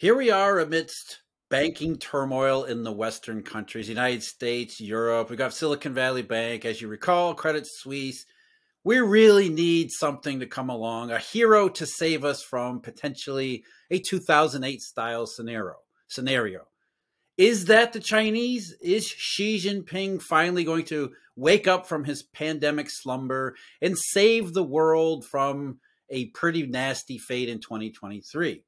Here 0.00 0.16
we 0.16 0.30
are 0.30 0.58
amidst 0.58 1.20
banking 1.50 1.98
turmoil 1.98 2.64
in 2.64 2.84
the 2.84 2.90
Western 2.90 3.42
countries, 3.42 3.86
United 3.86 4.22
States, 4.22 4.80
Europe. 4.80 5.28
We've 5.28 5.38
got 5.38 5.52
Silicon 5.52 5.92
Valley 5.92 6.22
Bank, 6.22 6.64
as 6.64 6.80
you 6.80 6.88
recall, 6.88 7.34
Credit 7.34 7.66
Suisse. 7.66 8.24
We 8.82 9.00
really 9.00 9.50
need 9.50 9.90
something 9.90 10.40
to 10.40 10.46
come 10.46 10.70
along, 10.70 11.10
a 11.10 11.18
hero 11.18 11.68
to 11.68 11.84
save 11.84 12.24
us 12.24 12.42
from 12.42 12.80
potentially 12.80 13.62
a 13.90 13.98
2008 13.98 14.80
style 14.80 15.26
scenario. 15.26 15.74
Scenario. 16.08 16.68
Is 17.36 17.66
that 17.66 17.92
the 17.92 18.00
Chinese? 18.00 18.74
Is 18.80 19.06
Xi 19.06 19.58
Jinping 19.58 20.22
finally 20.22 20.64
going 20.64 20.86
to 20.86 21.12
wake 21.36 21.68
up 21.68 21.86
from 21.86 22.04
his 22.04 22.22
pandemic 22.22 22.88
slumber 22.88 23.54
and 23.82 23.98
save 23.98 24.54
the 24.54 24.64
world 24.64 25.26
from 25.26 25.78
a 26.08 26.28
pretty 26.28 26.66
nasty 26.66 27.18
fate 27.18 27.50
in 27.50 27.60
2023? 27.60 28.64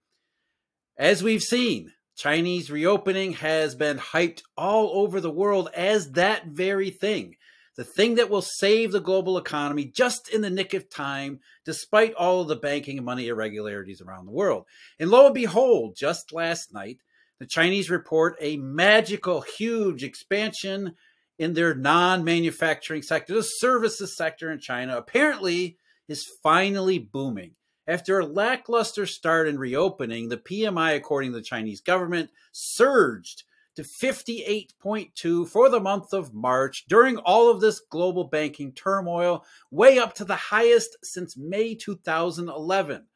As 0.98 1.22
we've 1.22 1.42
seen, 1.42 1.92
Chinese 2.16 2.70
reopening 2.70 3.32
has 3.34 3.74
been 3.74 3.98
hyped 3.98 4.42
all 4.56 4.90
over 5.02 5.20
the 5.20 5.30
world 5.30 5.70
as 5.74 6.12
that 6.12 6.46
very 6.46 6.90
thing. 6.90 7.36
The 7.76 7.84
thing 7.84 8.16
that 8.16 8.28
will 8.28 8.42
save 8.42 8.92
the 8.92 9.00
global 9.00 9.38
economy 9.38 9.86
just 9.86 10.28
in 10.28 10.42
the 10.42 10.50
nick 10.50 10.74
of 10.74 10.90
time, 10.90 11.40
despite 11.64 12.12
all 12.12 12.42
of 12.42 12.48
the 12.48 12.56
banking 12.56 12.98
and 12.98 13.06
money 13.06 13.28
irregularities 13.28 14.02
around 14.02 14.26
the 14.26 14.32
world. 14.32 14.66
And 15.00 15.10
lo 15.10 15.24
and 15.24 15.34
behold, 15.34 15.96
just 15.96 16.34
last 16.34 16.74
night, 16.74 16.98
the 17.38 17.46
Chinese 17.46 17.88
report 17.88 18.36
a 18.42 18.58
magical, 18.58 19.40
huge 19.40 20.04
expansion 20.04 20.94
in 21.38 21.54
their 21.54 21.74
non 21.74 22.22
manufacturing 22.22 23.00
sector. 23.00 23.34
The 23.34 23.42
services 23.42 24.14
sector 24.14 24.52
in 24.52 24.60
China 24.60 24.98
apparently 24.98 25.78
is 26.06 26.30
finally 26.42 26.98
booming. 26.98 27.52
After 27.86 28.20
a 28.20 28.26
lackluster 28.26 29.06
start 29.06 29.48
in 29.48 29.58
reopening, 29.58 30.28
the 30.28 30.36
PMI, 30.36 30.94
according 30.94 31.32
to 31.32 31.38
the 31.38 31.44
Chinese 31.44 31.80
government, 31.80 32.30
surged 32.52 33.42
to 33.74 33.82
58.2 33.82 35.48
for 35.48 35.68
the 35.68 35.80
month 35.80 36.12
of 36.12 36.32
March 36.32 36.84
during 36.88 37.16
all 37.16 37.50
of 37.50 37.60
this 37.60 37.80
global 37.80 38.24
banking 38.24 38.72
turmoil, 38.72 39.44
way 39.70 39.98
up 39.98 40.14
to 40.14 40.24
the 40.24 40.36
highest 40.36 40.96
since 41.02 41.36
May 41.36 41.74
2011. 41.74 43.06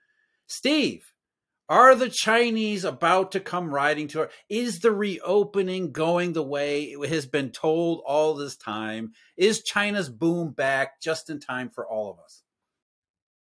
Steve, 0.49 1.13
are 1.69 1.95
the 1.95 2.09
Chinese 2.09 2.85
about 2.85 3.33
to 3.33 3.41
come 3.41 3.73
riding 3.73 4.09
to? 4.09 4.29
Is 4.49 4.81
the 4.81 4.93
reopening 4.93 5.93
going 5.93 6.33
the 6.33 6.43
way 6.43 6.85
it 6.85 7.09
has 7.09 7.27
been 7.27 7.51
told 7.51 8.03
all 8.07 8.35
this 8.35 8.57
time? 8.57 9.13
Is 9.37 9.63
China's 9.63 10.09
boom 10.09 10.53
back 10.53 11.01
just 11.01 11.29
in 11.31 11.39
time 11.39 11.71
for 11.71 11.87
all 11.87 12.11
of 12.11 12.19
us? 12.19 12.43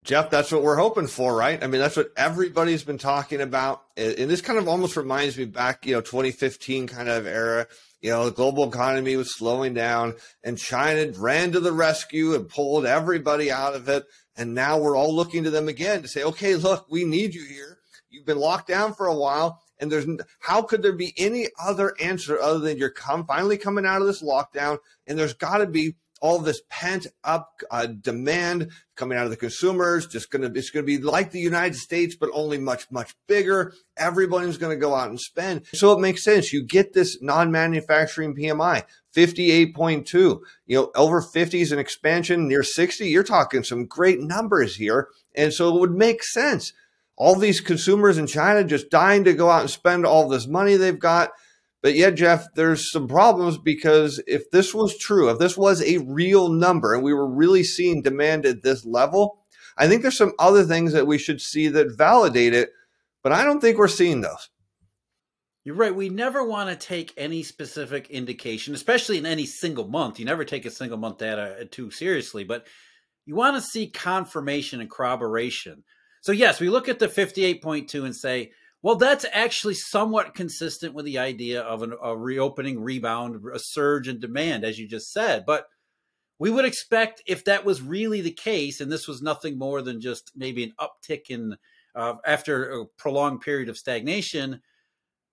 Jeff, 0.03 0.29
that's 0.29 0.51
what 0.51 0.63
we're 0.63 0.75
hoping 0.75 1.07
for, 1.07 1.33
right? 1.33 1.63
I 1.63 1.67
mean, 1.67 1.79
that's 1.79 1.95
what 1.95 2.11
everybody's 2.17 2.83
been 2.83 2.97
talking 2.97 3.39
about. 3.39 3.83
And 3.95 4.29
this 4.29 4.41
kind 4.41 4.59
of 4.59 4.67
almost 4.67 4.97
reminds 4.97 5.37
me 5.37 5.45
back, 5.45 5.85
you 5.85 5.93
know, 5.93 6.01
2015 6.01 6.87
kind 6.87 7.07
of 7.07 7.25
era. 7.25 7.67
You 8.01 8.09
know, 8.09 8.25
the 8.25 8.31
global 8.31 8.67
economy 8.67 9.15
was 9.15 9.33
slowing 9.33 9.73
down 9.73 10.15
and 10.43 10.57
China 10.57 11.09
ran 11.17 11.53
to 11.53 11.61
the 11.61 11.71
rescue 11.71 12.35
and 12.35 12.49
pulled 12.49 12.85
everybody 12.85 13.49
out 13.49 13.75
of 13.75 13.87
it. 13.87 14.03
And 14.35 14.53
now 14.53 14.77
we're 14.77 14.97
all 14.97 15.15
looking 15.15 15.45
to 15.45 15.51
them 15.51 15.69
again 15.69 16.01
to 16.01 16.09
say, 16.09 16.23
okay, 16.23 16.55
look, 16.55 16.87
we 16.91 17.05
need 17.05 17.33
you 17.33 17.45
here. 17.45 17.77
You've 18.09 18.25
been 18.25 18.39
locked 18.39 18.67
down 18.67 18.93
for 18.93 19.05
a 19.05 19.15
while. 19.15 19.61
And 19.79 19.89
there's 19.89 20.05
how 20.39 20.63
could 20.63 20.81
there 20.81 20.93
be 20.93 21.13
any 21.17 21.47
other 21.63 21.95
answer 22.01 22.39
other 22.39 22.59
than 22.59 22.77
you're 22.77 22.89
come 22.89 23.25
finally 23.25 23.57
coming 23.57 23.85
out 23.85 24.01
of 24.01 24.07
this 24.07 24.21
lockdown? 24.21 24.79
And 25.07 25.17
there's 25.17 25.33
got 25.33 25.59
to 25.59 25.65
be 25.65 25.95
all 26.23 26.39
this 26.39 26.61
pent 26.69 27.05
up 27.25 27.59
uh, 27.69 27.85
demand 27.85 28.71
coming 28.95 29.17
out 29.17 29.25
of 29.25 29.29
the 29.29 29.35
consumers. 29.35 30.07
Just 30.07 30.31
gonna 30.31 30.49
it's 30.55 30.69
gonna 30.69 30.85
be 30.85 30.97
like 30.97 31.31
the 31.31 31.39
United 31.39 31.75
States, 31.75 32.15
but 32.15 32.29
only 32.31 32.57
much 32.57 32.89
much 32.89 33.13
bigger. 33.27 33.73
Everybody's 33.97 34.57
gonna 34.57 34.77
go 34.77 34.95
out 34.95 35.09
and 35.09 35.19
spend. 35.19 35.65
So 35.73 35.91
it 35.91 35.99
makes 35.99 36.23
sense. 36.23 36.53
You 36.53 36.63
get 36.63 36.93
this 36.93 37.21
non-manufacturing 37.21 38.35
PMI. 38.35 38.85
58.2, 39.13 40.13
you 40.13 40.41
know, 40.69 40.91
over 40.95 41.21
50 41.21 41.61
is 41.61 41.71
an 41.71 41.77
expansion 41.77 42.47
near 42.47 42.63
60. 42.63 43.07
You're 43.07 43.21
talking 43.21 43.63
some 43.63 43.85
great 43.85 44.19
numbers 44.19 44.77
here. 44.77 45.09
And 45.35 45.53
so 45.53 45.75
it 45.75 45.79
would 45.79 45.91
make 45.91 46.23
sense. 46.23 46.73
All 47.15 47.35
these 47.35 47.61
consumers 47.61 48.17
in 48.17 48.25
China 48.25 48.63
just 48.63 48.89
dying 48.89 49.23
to 49.25 49.33
go 49.33 49.51
out 49.51 49.61
and 49.61 49.69
spend 49.69 50.05
all 50.05 50.27
this 50.27 50.47
money 50.47 50.77
they've 50.77 50.97
got 50.97 51.29
but 51.83 51.95
yet, 51.95 52.15
Jeff, 52.15 52.47
there's 52.55 52.89
some 52.89 53.09
problems 53.09 53.57
because 53.57 54.23
if 54.25 54.49
this 54.51 54.73
was 54.73 54.97
true, 54.97 55.29
if 55.29 55.37
this 55.37 55.57
was 55.57 55.83
a 55.83 55.97
real 55.97 56.47
number 56.47 56.93
and 56.93 57.03
we 57.03 57.13
were 57.13 57.29
really 57.29 57.65
seeing 57.65 58.01
demand 58.01 58.45
at 58.45 58.63
this 58.63 58.85
level, 58.85 59.43
I 59.77 59.89
think 59.89 60.01
there's 60.01 60.17
some 60.17 60.31
other 60.39 60.63
things 60.63 60.93
that 60.93 61.07
we 61.07 61.17
should 61.17 61.41
see 61.41 61.67
that 61.67 61.97
validate 61.97 62.53
it, 62.53 62.69
but 63.21 63.33
I 63.33 63.43
don't 63.43 63.59
think 63.59 63.77
we're 63.77 63.89
seeing 63.89 64.21
those. 64.21 64.49
You're 65.65 65.75
right. 65.75 65.93
We 65.93 66.07
never 66.07 66.45
want 66.45 66.69
to 66.69 66.87
take 66.87 67.13
any 67.17 67.43
specific 67.43 68.09
indication, 68.09 68.73
especially 68.73 69.17
in 69.17 69.25
any 69.25 69.45
single 69.45 69.87
month. 69.87 70.19
You 70.19 70.25
never 70.25 70.45
take 70.45 70.65
a 70.65 70.71
single 70.71 70.97
month 70.97 71.17
data 71.17 71.67
too 71.69 71.91
seriously, 71.91 72.45
but 72.45 72.65
you 73.25 73.35
want 73.35 73.57
to 73.57 73.61
see 73.61 73.87
confirmation 73.87 74.79
and 74.79 74.89
corroboration. 74.89 75.83
So, 76.21 76.31
yes, 76.31 76.61
we 76.61 76.69
look 76.69 76.87
at 76.87 76.99
the 76.99 77.09
58.2 77.09 78.05
and 78.05 78.15
say, 78.15 78.51
well, 78.83 78.97
that's 78.97 79.25
actually 79.31 79.75
somewhat 79.75 80.35
consistent 80.35 80.93
with 80.93 81.05
the 81.05 81.17
idea 81.17 81.61
of 81.61 81.83
an, 81.83 81.93
a 82.03 82.15
reopening 82.15 82.81
rebound, 82.81 83.41
a 83.53 83.57
surge 83.57 84.09
in 84.09 84.19
demand, 84.19 84.65
as 84.65 84.77
you 84.77 84.87
just 84.87 85.13
said. 85.13 85.45
But 85.47 85.67
we 86.37 86.49
would 86.49 86.65
expect 86.65 87.23
if 87.25 87.45
that 87.45 87.63
was 87.63 87.81
really 87.81 88.19
the 88.19 88.31
case, 88.31 88.81
and 88.81 88.91
this 88.91 89.07
was 89.07 89.21
nothing 89.21 89.57
more 89.57 89.81
than 89.81 90.01
just 90.01 90.33
maybe 90.35 90.65
an 90.65 90.73
uptick 90.81 91.29
in 91.29 91.55
uh, 91.95 92.15
after 92.25 92.81
a 92.81 92.85
prolonged 92.97 93.39
period 93.39 93.69
of 93.69 93.77
stagnation, 93.77 94.61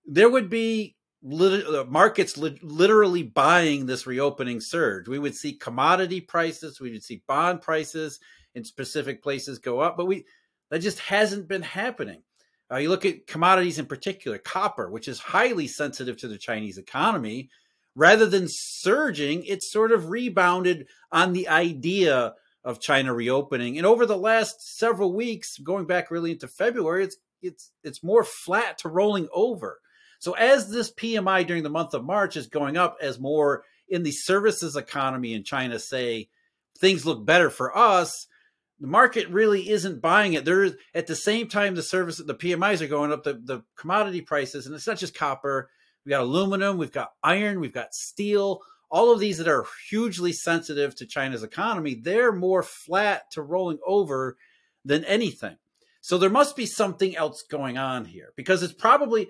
there 0.05 0.29
would 0.29 0.49
be 0.49 0.95
lit- 1.21 1.67
uh, 1.67 1.83
markets 1.89 2.37
li- 2.37 2.59
literally 2.61 3.23
buying 3.23 3.85
this 3.85 4.07
reopening 4.07 4.61
surge. 4.61 5.09
We 5.09 5.19
would 5.19 5.35
see 5.35 5.53
commodity 5.53 6.21
prices, 6.21 6.79
we 6.79 6.91
would 6.91 7.03
see 7.03 7.21
bond 7.27 7.61
prices 7.61 8.19
in 8.55 8.63
specific 8.63 9.21
places 9.21 9.59
go 9.59 9.81
up, 9.81 9.97
but 9.97 10.05
we 10.05 10.25
that 10.69 10.79
just 10.79 10.99
hasn't 10.99 11.49
been 11.49 11.63
happening. 11.63 12.23
Uh, 12.71 12.77
you 12.77 12.89
look 12.89 13.05
at 13.05 13.27
commodities 13.27 13.79
in 13.79 13.85
particular, 13.85 14.37
copper, 14.37 14.89
which 14.89 15.07
is 15.07 15.19
highly 15.19 15.67
sensitive 15.67 16.17
to 16.17 16.27
the 16.27 16.37
Chinese 16.37 16.77
economy. 16.77 17.49
Rather 17.95 18.25
than 18.25 18.47
surging, 18.47 19.43
it's 19.43 19.71
sort 19.71 19.91
of 19.91 20.09
rebounded 20.09 20.87
on 21.11 21.33
the 21.33 21.49
idea 21.49 22.33
of 22.63 22.79
China 22.79 23.13
reopening. 23.13 23.77
And 23.77 23.85
over 23.85 24.05
the 24.05 24.17
last 24.17 24.77
several 24.77 25.13
weeks, 25.13 25.57
going 25.57 25.85
back 25.85 26.09
really 26.09 26.31
into 26.31 26.47
February, 26.47 27.03
it's 27.03 27.17
it's 27.41 27.71
it's 27.83 28.03
more 28.03 28.23
flat 28.23 28.77
to 28.79 28.89
rolling 28.89 29.27
over. 29.33 29.79
So 30.19 30.33
as 30.33 30.69
this 30.69 30.91
PMI 30.93 31.45
during 31.45 31.63
the 31.63 31.69
month 31.69 31.93
of 31.93 32.05
March 32.05 32.37
is 32.37 32.47
going 32.47 32.77
up, 32.77 32.97
as 33.01 33.19
more 33.19 33.63
in 33.89 34.03
the 34.03 34.11
services 34.11 34.75
economy 34.75 35.33
in 35.33 35.43
China 35.43 35.79
say 35.79 36.29
things 36.79 37.05
look 37.05 37.25
better 37.25 37.49
for 37.49 37.75
us, 37.75 38.27
the 38.81 38.87
market 38.87 39.29
really 39.29 39.69
isn't 39.69 40.01
buying 40.01 40.33
it. 40.33 40.43
There, 40.43 40.71
at 40.95 41.05
the 41.05 41.15
same 41.15 41.47
time, 41.47 41.75
the 41.75 41.83
service, 41.83 42.17
the 42.17 42.33
PMIs 42.33 42.81
are 42.81 42.87
going 42.87 43.11
up. 43.11 43.23
The 43.23 43.33
the 43.33 43.63
commodity 43.77 44.21
prices, 44.21 44.65
and 44.65 44.75
it's 44.75 44.87
not 44.87 44.97
just 44.97 45.13
copper. 45.13 45.69
We've 46.03 46.11
got 46.11 46.23
aluminum, 46.23 46.77
we've 46.77 46.91
got 46.91 47.11
iron, 47.23 47.59
we've 47.59 47.73
got 47.73 47.93
steel. 47.93 48.61
All 48.89 49.13
of 49.13 49.19
these 49.19 49.37
that 49.37 49.47
are 49.47 49.65
hugely 49.89 50.33
sensitive 50.33 50.95
to 50.95 51.05
China's 51.05 51.43
economy, 51.43 51.93
they're 51.93 52.33
more 52.33 52.63
flat 52.63 53.29
to 53.31 53.41
rolling 53.43 53.77
over 53.85 54.35
than 54.83 55.05
anything. 55.05 55.57
So 56.01 56.17
there 56.17 56.31
must 56.31 56.55
be 56.55 56.65
something 56.65 57.15
else 57.15 57.43
going 57.43 57.77
on 57.77 58.05
here 58.05 58.33
because 58.35 58.63
it's 58.63 58.73
probably. 58.73 59.29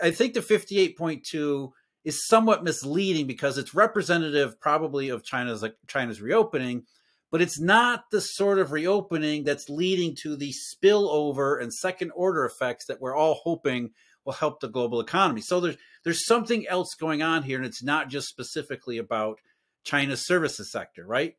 I 0.00 0.10
think 0.10 0.34
the 0.34 0.42
fifty-eight 0.42 0.98
point 0.98 1.24
two 1.24 1.72
is 2.04 2.26
somewhat 2.26 2.62
misleading 2.62 3.26
because 3.26 3.56
it's 3.56 3.74
representative 3.74 4.60
probably 4.60 5.08
of 5.08 5.24
China's 5.24 5.62
like 5.62 5.76
China's 5.86 6.20
reopening 6.20 6.84
but 7.32 7.42
it's 7.42 7.58
not 7.58 8.04
the 8.12 8.20
sort 8.20 8.60
of 8.60 8.70
reopening 8.70 9.42
that's 9.42 9.68
leading 9.68 10.14
to 10.22 10.36
the 10.36 10.52
spillover 10.52 11.60
and 11.60 11.74
second 11.74 12.12
order 12.14 12.44
effects 12.44 12.84
that 12.86 13.00
we're 13.00 13.16
all 13.16 13.40
hoping 13.42 13.90
will 14.24 14.34
help 14.34 14.60
the 14.60 14.68
global 14.68 15.00
economy. 15.00 15.40
So 15.40 15.58
there's 15.58 15.76
there's 16.04 16.24
something 16.24 16.68
else 16.68 16.94
going 16.94 17.22
on 17.22 17.42
here, 17.42 17.56
and 17.56 17.66
it's 17.66 17.82
not 17.82 18.08
just 18.08 18.28
specifically 18.28 18.98
about 18.98 19.40
China's 19.82 20.24
services 20.24 20.70
sector, 20.70 21.04
right? 21.04 21.34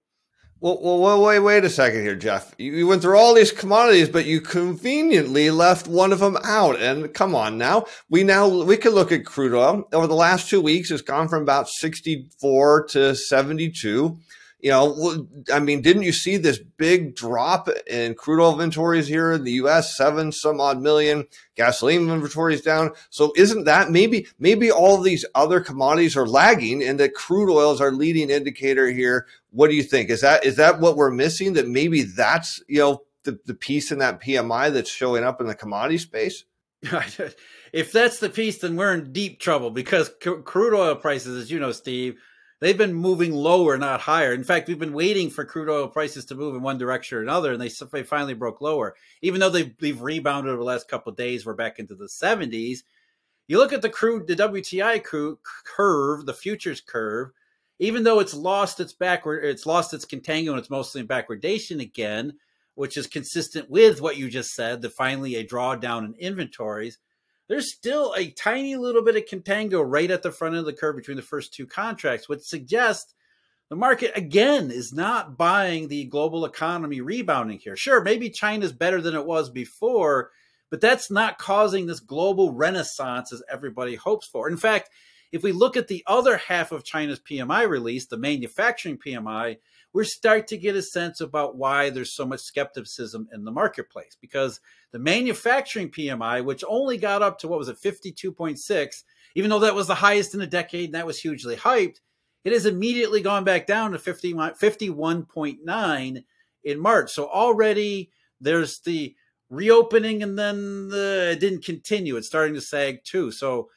Well, 0.60 0.80
well, 0.82 1.22
wait, 1.22 1.40
wait 1.40 1.66
a 1.66 1.70
second 1.70 2.04
here, 2.04 2.16
Jeff. 2.16 2.56
You, 2.58 2.88
went 2.88 3.02
through 3.02 3.18
all 3.18 3.34
these 3.34 3.52
commodities, 3.52 4.08
but 4.08 4.26
you 4.26 4.40
conveniently 4.40 5.52
left 5.52 5.88
one 5.88 6.14
of 6.14 6.20
them 6.20 6.38
out. 6.46 6.80
And 6.80 7.14
come 7.14 7.36
on 7.36 7.58
now, 7.58 7.86
we 8.10 8.24
now 8.24 8.48
we 8.48 8.78
can 8.78 8.94
look 8.94 9.12
at 9.12 9.26
crude 9.26 9.54
oil 9.54 9.88
over 9.92 10.08
the 10.08 10.16
last 10.16 10.50
two 10.50 10.62
weeks. 10.62 10.90
It's 10.90 11.02
gone 11.02 11.28
from 11.28 11.44
about 11.44 11.68
sixty-four 11.68 12.88
to 12.92 13.14
seventy-two 13.14 14.18
you 14.64 14.70
know, 14.70 15.28
I 15.52 15.60
mean, 15.60 15.82
didn't 15.82 16.04
you 16.04 16.14
see 16.14 16.38
this 16.38 16.58
big 16.58 17.16
drop 17.16 17.68
in 17.86 18.16
crude 18.16 18.42
oil 18.42 18.54
inventories 18.54 19.10
here 19.10 19.34
in 19.34 19.44
the 19.44 19.52
U.S. 19.54 19.98
Seven 19.98 20.32
some 20.32 20.62
odd 20.62 20.82
million 20.82 21.26
gasoline 21.56 22.10
inventories 22.10 22.62
down. 22.62 22.92
So 23.10 23.34
isn't 23.36 23.66
that 23.66 23.92
maybe 23.92 24.26
maybe 24.40 24.72
all 24.72 25.02
these 25.02 25.26
other 25.36 25.60
commodities 25.60 26.16
are 26.16 26.26
lagging, 26.26 26.82
and 26.82 26.98
that 27.02 27.14
crude 27.14 27.54
oil 27.54 27.74
is 27.74 27.82
our 27.82 27.92
leading 27.92 28.30
indicator 28.30 28.90
here? 28.90 29.28
What 29.52 29.70
do 29.70 29.76
you 29.76 29.84
think? 29.84 30.10
Is 30.10 30.22
that 30.22 30.46
is 30.46 30.56
that 30.56 30.80
what 30.80 30.96
we're 30.96 31.12
missing? 31.12 31.54
That 31.54 31.68
maybe 31.68 32.04
that's 32.04 32.64
you 32.70 32.80
know 32.80 33.02
the 33.26 33.38
the 33.46 33.54
piece 33.54 33.92
in 33.92 34.00
that 34.00 34.22
PMI 34.22 34.72
that's 34.72 34.90
showing 34.90 35.26
up 35.26 35.42
in 35.42 35.48
the 35.48 35.56
commodity 35.56 35.98
space. 35.98 36.46
if 37.74 37.92
that's 37.92 38.20
the 38.20 38.30
piece, 38.30 38.60
then 38.60 38.78
we're 38.78 38.94
in 38.94 39.12
deep 39.12 39.42
trouble 39.42 39.72
because 39.72 40.10
crude 40.22 40.74
oil 40.74 40.96
prices, 40.96 41.44
as 41.44 41.52
you 41.52 41.60
know, 41.60 41.74
Steve, 41.74 42.18
they've 42.64 42.78
been 42.78 42.94
moving 42.94 43.34
lower, 43.34 43.78
not 43.78 44.02
higher. 44.02 44.34
In 44.34 44.44
fact, 44.44 44.68
we've 44.68 44.80
been 44.80 44.94
waiting 44.94 45.30
for 45.30 45.46
crude 45.46 45.70
oil 45.70 45.88
prices 45.88 46.26
to 46.26 46.36
move 46.36 46.56
in 46.56 46.62
one 46.62 46.78
direction 46.78 47.18
or 47.18 47.22
another, 47.22 47.54
and 47.54 47.62
they, 47.62 47.70
they 47.92 48.04
finally 48.04 48.34
broke 48.34 48.62
lower. 48.62 48.96
Even 49.22 49.40
though 49.40 49.50
they've, 49.50 49.78
they've 49.80 50.02
rebounded 50.02 50.52
over 50.52 50.60
the 50.60 50.66
last 50.66 50.88
couple 50.88 51.12
days, 51.12 51.46
we're 51.46 51.54
back 51.54 51.80
into 51.80 51.96
the 51.96 52.06
70s. 52.06 52.80
You 53.48 53.58
look 53.58 53.74
at 53.74 53.82
the 53.82 53.90
crude, 53.90 54.28
the 54.28 54.36
WTI 54.36 55.04
crude 55.04 55.38
curve, 55.66 56.26
the 56.26 56.34
futures 56.34 56.82
curve. 56.82 57.32
Even 57.80 58.04
though 58.04 58.20
it's 58.20 58.34
lost 58.34 58.80
its 58.80 58.94
backward, 58.94 59.44
it's 59.44 59.66
lost 59.66 59.94
its 59.94 60.06
contango, 60.06 60.52
and 60.52 60.60
it's 60.60 60.70
mostly 60.70 61.02
in 61.02 61.08
backwardation 61.08 61.82
again 61.82 62.34
which 62.76 62.98
is 62.98 63.08
consistent 63.08 63.70
with 63.70 64.02
what 64.02 64.18
you 64.18 64.30
just 64.30 64.54
said, 64.54 64.82
the 64.82 64.90
finally 64.90 65.36
a 65.36 65.46
drawdown 65.46 66.06
in 66.06 66.16
inventories, 66.16 66.98
there's 67.48 67.74
still 67.74 68.14
a 68.18 68.32
tiny 68.32 68.76
little 68.76 69.04
bit 69.04 69.16
of 69.16 69.26
contango 69.26 69.84
right 69.86 70.10
at 70.10 70.24
the 70.24 70.32
front 70.32 70.56
of 70.56 70.66
the 70.66 70.74
curve 70.74 70.96
between 70.96 71.18
the 71.18 71.24
first 71.24 71.54
two 71.54 71.68
contracts, 71.68 72.30
which 72.30 72.42
suggests 72.42 73.14
the 73.70 73.76
market 73.76 74.12
again 74.16 74.72
is 74.72 74.94
not 74.94 75.38
buying 75.38 75.88
the 75.88 76.06
global 76.06 76.46
economy 76.46 77.02
rebounding 77.02 77.60
here. 77.60 77.76
Sure, 77.76 78.02
maybe 78.02 78.30
China's 78.30 78.72
better 78.72 79.02
than 79.02 79.16
it 79.16 79.26
was 79.26 79.50
before, 79.50 80.32
but 80.70 80.82
that's 80.82 81.10
not 81.10 81.38
causing 81.38 81.86
this 81.86 82.00
global 82.00 82.54
renaissance 82.54 83.34
as 83.34 83.44
everybody 83.52 83.96
hopes 83.96 84.28
for. 84.28 84.50
In 84.50 84.58
fact, 84.58 84.90
if 85.32 85.42
we 85.42 85.52
look 85.52 85.76
at 85.76 85.88
the 85.88 86.04
other 86.06 86.38
half 86.38 86.72
of 86.72 86.84
China's 86.84 87.20
PMI 87.20 87.68
release, 87.68 88.06
the 88.06 88.18
manufacturing 88.18 88.98
PMI, 88.98 89.58
we're 89.94 90.04
starting 90.04 90.46
to 90.48 90.58
get 90.58 90.76
a 90.76 90.82
sense 90.82 91.22
about 91.22 91.56
why 91.56 91.90
there's 91.90 92.12
so 92.12 92.26
much 92.26 92.42
skepticism 92.42 93.28
in 93.32 93.44
the 93.44 93.52
marketplace 93.52 94.18
because 94.20 94.60
the 94.92 95.00
manufacturing 95.00 95.90
PMI, 95.90 96.44
which 96.44 96.64
only 96.68 96.98
got 96.98 97.22
up 97.22 97.40
to 97.40 97.48
what 97.48 97.60
was 97.60 97.70
it, 97.70 97.80
52.6, 97.80 99.04
even 99.36 99.50
though 99.50 99.60
that 99.60 99.76
was 99.76 99.88
the 99.88 99.96
highest 99.96 100.34
in 100.34 100.42
a 100.42 100.48
decade 100.48 100.86
and 100.86 100.96
that 100.96 101.06
was 101.06 101.20
hugely 101.20 101.56
hyped, 101.56 101.98
it 102.44 102.54
has 102.54 102.66
immediately 102.66 103.22
gone 103.22 103.44
back 103.44 103.68
down 103.68 103.92
to 103.92 104.00
50, 104.00 104.34
51.9 104.34 106.24
in 106.64 106.80
March. 106.80 107.12
So 107.12 107.28
already 107.30 108.12
there's 108.42 108.80
the 108.80 109.16
reopening 109.50 110.24
and 110.24 110.38
then 110.38 110.90
the, 110.90 111.32
it 111.34 111.40
didn't 111.40 111.64
continue. 111.64 112.18
It's 112.18 112.28
starting 112.28 112.56
to 112.56 112.62
sag 112.62 113.04
too. 113.04 113.32
So 113.32 113.70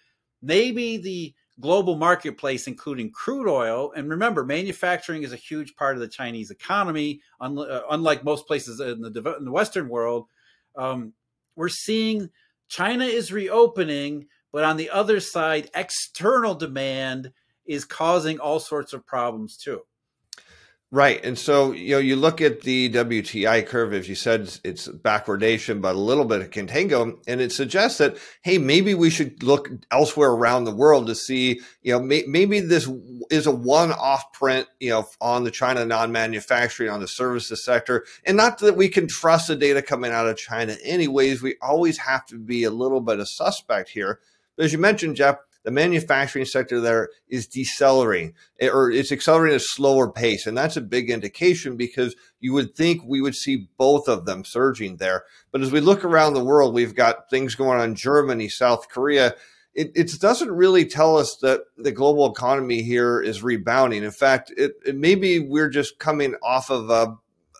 maybe 0.43 0.97
the 0.97 1.35
global 1.61 1.97
marketplace, 1.97 2.67
including 2.67 3.11
crude 3.11 3.49
oil. 3.49 3.93
And 3.97 4.11
remember, 4.11 4.45
manufacturing 4.45 5.23
is 5.23 5.33
a 5.33 5.37
huge 5.37 5.75
part 5.77 5.97
of 5.97 6.01
the 6.01 6.09
Chinese 6.09 6.51
economy, 6.51 7.21
uh, 7.41 7.81
unlike 7.91 8.25
most 8.25 8.47
places 8.47 8.81
in 8.81 9.01
the, 9.01 9.37
in 9.39 9.45
the 9.45 9.53
Western 9.53 9.89
world. 9.89 10.27
Um, 10.77 11.15
we're 11.55 11.69
seeing 11.69 12.31
China 12.69 13.05
is 13.05 13.33
reopening, 13.33 14.27
but 14.53 14.65
on 14.65 14.77
the 14.77 14.91
other 14.91 15.21
side, 15.21 15.71
external 15.75 16.55
demand 16.55 17.33
is 17.65 17.85
causing 17.85 18.39
all 18.39 18.61
sorts 18.61 18.93
of 18.93 19.07
problems 19.07 19.57
too. 19.57 19.83
Right. 20.93 21.23
And 21.25 21.37
so, 21.37 21.73
you 21.73 21.97
know, 21.97 21.99
you 21.99 22.15
look 22.15 22.41
at 22.41 22.61
the 22.61 22.89
WTI 22.91 23.67
curve, 23.67 23.93
as 23.93 24.09
you 24.09 24.15
said, 24.15 24.43
it's 24.63 24.87
backwardation, 24.87 25.81
but 25.81 25.97
a 25.97 25.99
little 25.99 26.25
bit 26.25 26.43
of 26.43 26.51
contango. 26.51 27.19
And 27.27 27.41
it 27.41 27.51
suggests 27.51 27.99
that, 27.99 28.17
hey, 28.43 28.59
maybe 28.59 28.95
we 28.95 29.11
should 29.11 29.43
look 29.43 29.69
elsewhere 29.91 30.31
around 30.31 30.63
the 30.63 30.75
world 30.75 31.09
to 31.09 31.17
see, 31.17 31.61
you 31.83 31.93
know, 31.93 32.01
may, 32.01 32.23
maybe 32.29 32.61
this 32.61 32.89
is 33.31 33.49
a 33.49 33.51
one 33.51 33.91
off 33.91 34.33
print, 34.33 34.69
you 34.79 34.91
know, 34.91 35.09
on 35.21 35.43
the 35.43 35.51
China 35.51 35.85
non 35.85 36.13
manufacturing, 36.13 36.89
on 36.89 37.01
the 37.01 37.09
services 37.09 37.65
sector. 37.65 38.05
And 38.25 38.37
not 38.37 38.59
that 38.59 38.77
we 38.77 38.89
can 38.89 39.09
trust 39.09 39.49
the 39.49 39.57
data 39.57 39.83
coming 39.83 40.13
out 40.13 40.29
of 40.29 40.37
China, 40.37 40.77
anyways. 40.85 41.43
We 41.43 41.57
always 41.61 41.99
have 41.99 42.27
to 42.27 42.39
be 42.39 42.63
a 42.63 42.71
little 42.71 43.01
bit 43.01 43.19
of 43.19 43.29
suspect 43.29 43.91
here. 43.91 44.21
But 44.57 44.67
as 44.67 44.73
you 44.73 44.79
mentioned, 44.79 45.17
Jeff, 45.17 45.39
the 45.67 45.73
manufacturing 45.73 46.45
sector 46.45 46.81
there 46.81 47.09
is 47.29 47.49
decelerating 47.49 48.35
eh, 48.61 48.69
or 48.69 48.89
it's 48.89 49.11
accelerating 49.11 49.57
at 49.57 49.61
a 49.61 49.65
slower 49.65 50.09
pace. 50.09 50.47
And 50.47 50.57
that's 50.57 50.77
a 50.77 50.81
big 50.81 51.11
indication 51.11 51.77
because 51.77 52.15
you 52.39 52.53
would 52.53 52.77
think 52.77 53.03
we 53.05 53.21
would 53.21 53.35
see 53.35 53.67
both 53.77 54.09
of 54.09 54.27
them 54.27 54.45
surging 54.45 54.99
there. 54.99 55.25
But 55.51 55.63
as 55.63 55.73
we 55.73 55.81
look 55.81 56.05
around 56.05 56.35
the 56.35 56.45
world, 56.45 56.73
we've 56.73 56.95
got 56.95 57.29
things 57.31 57.57
going 57.57 57.81
on 57.81 57.91
in 57.91 57.95
Germany, 57.97 58.49
South 58.49 58.89
Korea. 58.89 59.35
It, 59.75 59.91
it, 59.97 60.21
doesn't 60.21 60.53
really 60.53 60.87
tell 60.87 61.17
us 61.17 61.37
that 61.43 61.63
the 61.77 61.91
global 61.91 62.31
economy 62.31 62.83
here 62.83 63.21
is 63.21 63.43
rebounding. 63.43 64.05
In 64.05 64.13
fact, 64.13 64.53
it, 64.57 64.75
it 64.87 64.95
maybe 64.95 65.41
we're 65.41 65.69
just 65.69 65.99
coming 65.99 66.37
off 66.45 66.71
of 66.71 66.91
a 66.91 67.17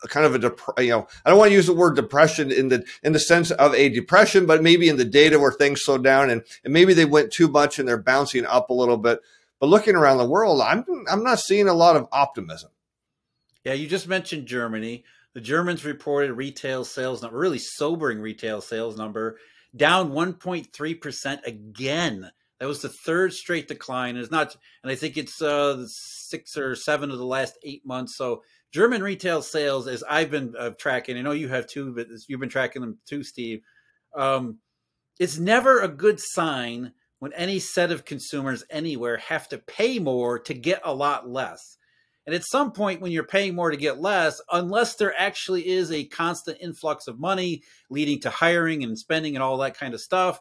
kind 0.07 0.27
of 0.27 0.35
a 0.35 0.39
dep- 0.39 0.61
you 0.79 0.91
know 0.91 1.09
I 1.25 1.31
don't 1.31 1.39
want 1.39 1.51
to 1.51 1.55
use 1.55 1.67
the 1.67 1.75
word 1.75 1.97
depression 1.97 2.51
in 2.51 2.69
the 2.69 2.85
in 3.03 3.13
the 3.13 3.21
sense 3.21 3.51
of 3.51 3.75
a 3.75 3.89
depression, 3.89 4.47
but 4.47 4.63
maybe 4.63 4.89
in 4.89 4.97
the 4.97 5.05
data 5.05 5.39
where 5.39 5.53
things 5.53 5.83
slow 5.83 5.99
down 5.99 6.31
and 6.31 6.43
and 6.65 6.73
maybe 6.73 6.95
they 6.95 7.05
went 7.05 7.33
too 7.33 7.49
much 7.49 7.79
and 7.79 7.89
they're 7.89 7.97
bouncing 7.97 8.47
up 8.47 8.71
a 8.71 8.75
little 8.75 8.99
bit. 8.99 9.21
But 9.59 9.69
looking 9.69 9.97
around 9.97 10.19
the 10.19 10.29
world, 10.29 10.61
I'm 10.61 10.85
I'm 11.11 11.23
not 11.23 11.41
seeing 11.41 11.69
a 11.69 11.75
lot 11.75 11.97
of 11.97 12.09
optimism. 12.13 12.71
Yeah, 13.65 13.73
you 13.73 13.89
just 13.89 14.07
mentioned 14.07 14.47
Germany. 14.47 15.05
The 15.35 15.41
Germans 15.41 15.85
reported 15.85 16.33
retail 16.33 16.85
sales 16.85 17.21
number, 17.21 17.37
really 17.37 17.59
sobering 17.59 18.21
retail 18.21 18.61
sales 18.61 18.97
number, 18.97 19.39
down 19.75 20.13
1.3% 20.13 21.45
again. 21.45 22.31
That 22.59 22.69
was 22.69 22.81
the 22.81 22.89
third 22.89 23.33
straight 23.33 23.69
decline. 23.69 24.17
It's 24.17 24.31
not, 24.31 24.57
and 24.83 24.91
I 24.91 24.95
think 24.95 25.17
it's 25.17 25.43
uh, 25.43 25.85
six 25.89 26.57
or 26.57 26.75
seven 26.75 27.11
of 27.11 27.19
the 27.19 27.27
last 27.27 27.59
eight 27.63 27.85
months. 27.85 28.17
So 28.17 28.43
German 28.73 29.03
retail 29.03 29.43
sales, 29.43 29.87
as 29.87 30.03
I've 30.09 30.31
been 30.31 30.55
uh, 30.59 30.71
tracking, 30.79 31.19
I 31.19 31.23
know 31.23 31.33
you 31.33 31.49
have 31.49 31.67
too, 31.67 31.95
but 31.95 32.09
you've 32.29 32.41
been 32.41 32.49
tracking 32.49 32.83
them 32.83 32.99
too, 33.07 33.23
Steve. 33.23 33.61
Um, 34.17 34.59
it's 35.19 35.39
never 35.39 35.81
a 35.81 35.89
good 35.89 36.19
sign 36.21 36.93
when 37.19 37.33
any 37.35 37.59
set 37.59 37.91
of 37.91 38.05
consumers 38.05 38.65
anywhere 38.71 39.17
have 39.19 39.49
to 39.49 39.59
pay 39.59 39.99
more 39.99 40.39
to 40.41 40.55
get 40.55 40.81
a 40.85 40.95
lot 40.95 41.29
less. 41.29 41.77
And 42.27 42.35
at 42.35 42.45
some 42.45 42.73
point, 42.73 43.01
when 43.01 43.13
you're 43.13 43.25
paying 43.25 43.55
more 43.55 43.71
to 43.71 43.77
get 43.77 44.01
less, 44.01 44.41
unless 44.51 44.97
there 44.97 45.15
actually 45.17 45.69
is 45.69 45.93
a 45.93 46.05
constant 46.05 46.59
influx 46.61 47.07
of 47.07 47.21
money 47.21 47.63
leading 47.89 48.21
to 48.21 48.31
hiring 48.31 48.83
and 48.83 48.99
spending 48.99 49.37
and 49.37 49.43
all 49.43 49.59
that 49.59 49.79
kind 49.79 49.95
of 49.95 50.01
stuff, 50.01 50.41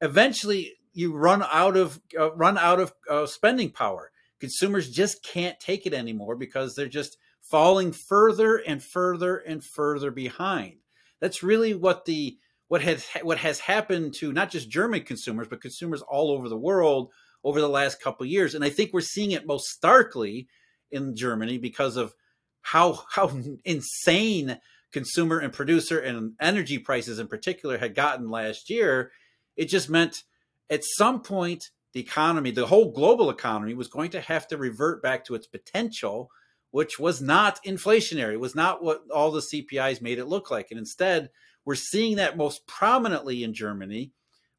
eventually 0.00 0.74
you 0.98 1.14
run 1.14 1.44
out 1.52 1.76
of 1.76 2.00
uh, 2.18 2.34
run 2.34 2.58
out 2.58 2.80
of 2.80 2.92
uh, 3.08 3.24
spending 3.24 3.70
power. 3.70 4.10
Consumers 4.40 4.90
just 4.90 5.22
can't 5.22 5.60
take 5.60 5.86
it 5.86 5.94
anymore 5.94 6.34
because 6.34 6.74
they're 6.74 6.88
just 6.88 7.16
falling 7.40 7.92
further 7.92 8.56
and 8.56 8.82
further 8.82 9.36
and 9.36 9.62
further 9.64 10.10
behind. 10.10 10.78
That's 11.20 11.40
really 11.40 11.72
what 11.72 12.04
the 12.04 12.36
what 12.66 12.82
has 12.82 13.06
what 13.22 13.38
has 13.38 13.60
happened 13.60 14.14
to 14.18 14.32
not 14.32 14.50
just 14.50 14.70
German 14.70 15.02
consumers 15.04 15.46
but 15.46 15.60
consumers 15.60 16.02
all 16.02 16.32
over 16.32 16.48
the 16.48 16.58
world 16.58 17.12
over 17.44 17.60
the 17.60 17.68
last 17.68 18.02
couple 18.02 18.26
years. 18.26 18.56
And 18.56 18.64
I 18.64 18.68
think 18.68 18.92
we're 18.92 19.00
seeing 19.00 19.30
it 19.30 19.46
most 19.46 19.66
starkly 19.68 20.48
in 20.90 21.14
Germany 21.14 21.58
because 21.58 21.96
of 21.96 22.12
how 22.60 23.04
how 23.08 23.30
insane 23.64 24.58
consumer 24.90 25.38
and 25.38 25.52
producer 25.52 26.00
and 26.00 26.32
energy 26.40 26.78
prices 26.78 27.20
in 27.20 27.28
particular 27.28 27.78
had 27.78 27.94
gotten 27.94 28.30
last 28.30 28.68
year. 28.68 29.12
It 29.56 29.66
just 29.66 29.88
meant 29.88 30.24
at 30.70 30.84
some 30.84 31.22
point 31.22 31.70
the 31.92 32.00
economy, 32.00 32.50
the 32.50 32.66
whole 32.66 32.92
global 32.92 33.30
economy 33.30 33.74
was 33.74 33.88
going 33.88 34.10
to 34.10 34.20
have 34.20 34.46
to 34.48 34.56
revert 34.56 35.02
back 35.02 35.24
to 35.24 35.34
its 35.34 35.46
potential 35.46 36.30
which 36.70 36.98
was 36.98 37.20
not 37.20 37.62
inflationary, 37.64 38.38
was 38.38 38.54
not 38.54 38.82
what 38.82 39.02
all 39.14 39.30
the 39.30 39.40
CPIs 39.40 40.02
made 40.02 40.18
it 40.18 40.26
look 40.26 40.50
like. 40.50 40.70
And 40.70 40.78
instead, 40.78 41.30
we're 41.64 41.74
seeing 41.74 42.16
that 42.16 42.36
most 42.36 42.66
prominently 42.66 43.42
in 43.42 43.54
Germany 43.54 44.12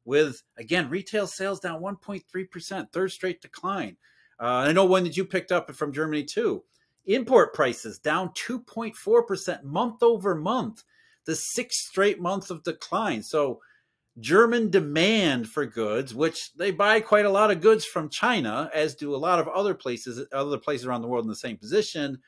with, 0.04 0.42
again, 0.56 0.90
retail 0.90 1.26
sales 1.26 1.60
down 1.60 1.80
1.3%, 1.80 2.92
third 2.92 3.12
straight 3.12 3.40
decline. 3.40 3.96
Uh, 4.40 4.64
I 4.66 4.72
know 4.72 4.86
one 4.86 5.04
that 5.04 5.16
you 5.16 5.24
picked 5.24 5.52
up 5.52 5.72
from 5.74 5.92
Germany 5.92 6.24
too. 6.24 6.64
Import 7.06 7.54
prices 7.54 7.98
down 7.98 8.30
2.4% 8.30 9.62
month 9.62 10.02
over 10.02 10.34
month, 10.34 10.84
the 11.26 11.36
sixth 11.36 11.78
straight 11.88 12.20
month 12.20 12.50
of 12.50 12.62
decline. 12.62 13.22
So 13.22 13.60
German 14.20 14.70
demand 14.70 15.48
for 15.48 15.66
goods, 15.66 16.14
which 16.14 16.52
they 16.54 16.70
buy 16.70 17.00
quite 17.00 17.24
a 17.24 17.30
lot 17.30 17.50
of 17.50 17.60
goods 17.60 17.84
from 17.84 18.08
China, 18.08 18.70
as 18.74 18.94
do 18.94 19.14
a 19.14 19.16
lot 19.16 19.38
of 19.38 19.48
other 19.48 19.74
places, 19.74 20.26
other 20.32 20.58
places 20.58 20.86
around 20.86 21.02
the 21.02 21.08
world 21.08 21.24
in 21.24 21.30
the 21.30 21.36
same 21.36 21.56
position. 21.56 22.18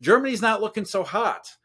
Germany's 0.00 0.42
not 0.42 0.60
looking 0.60 0.84
so 0.84 1.04
hot. 1.04 1.56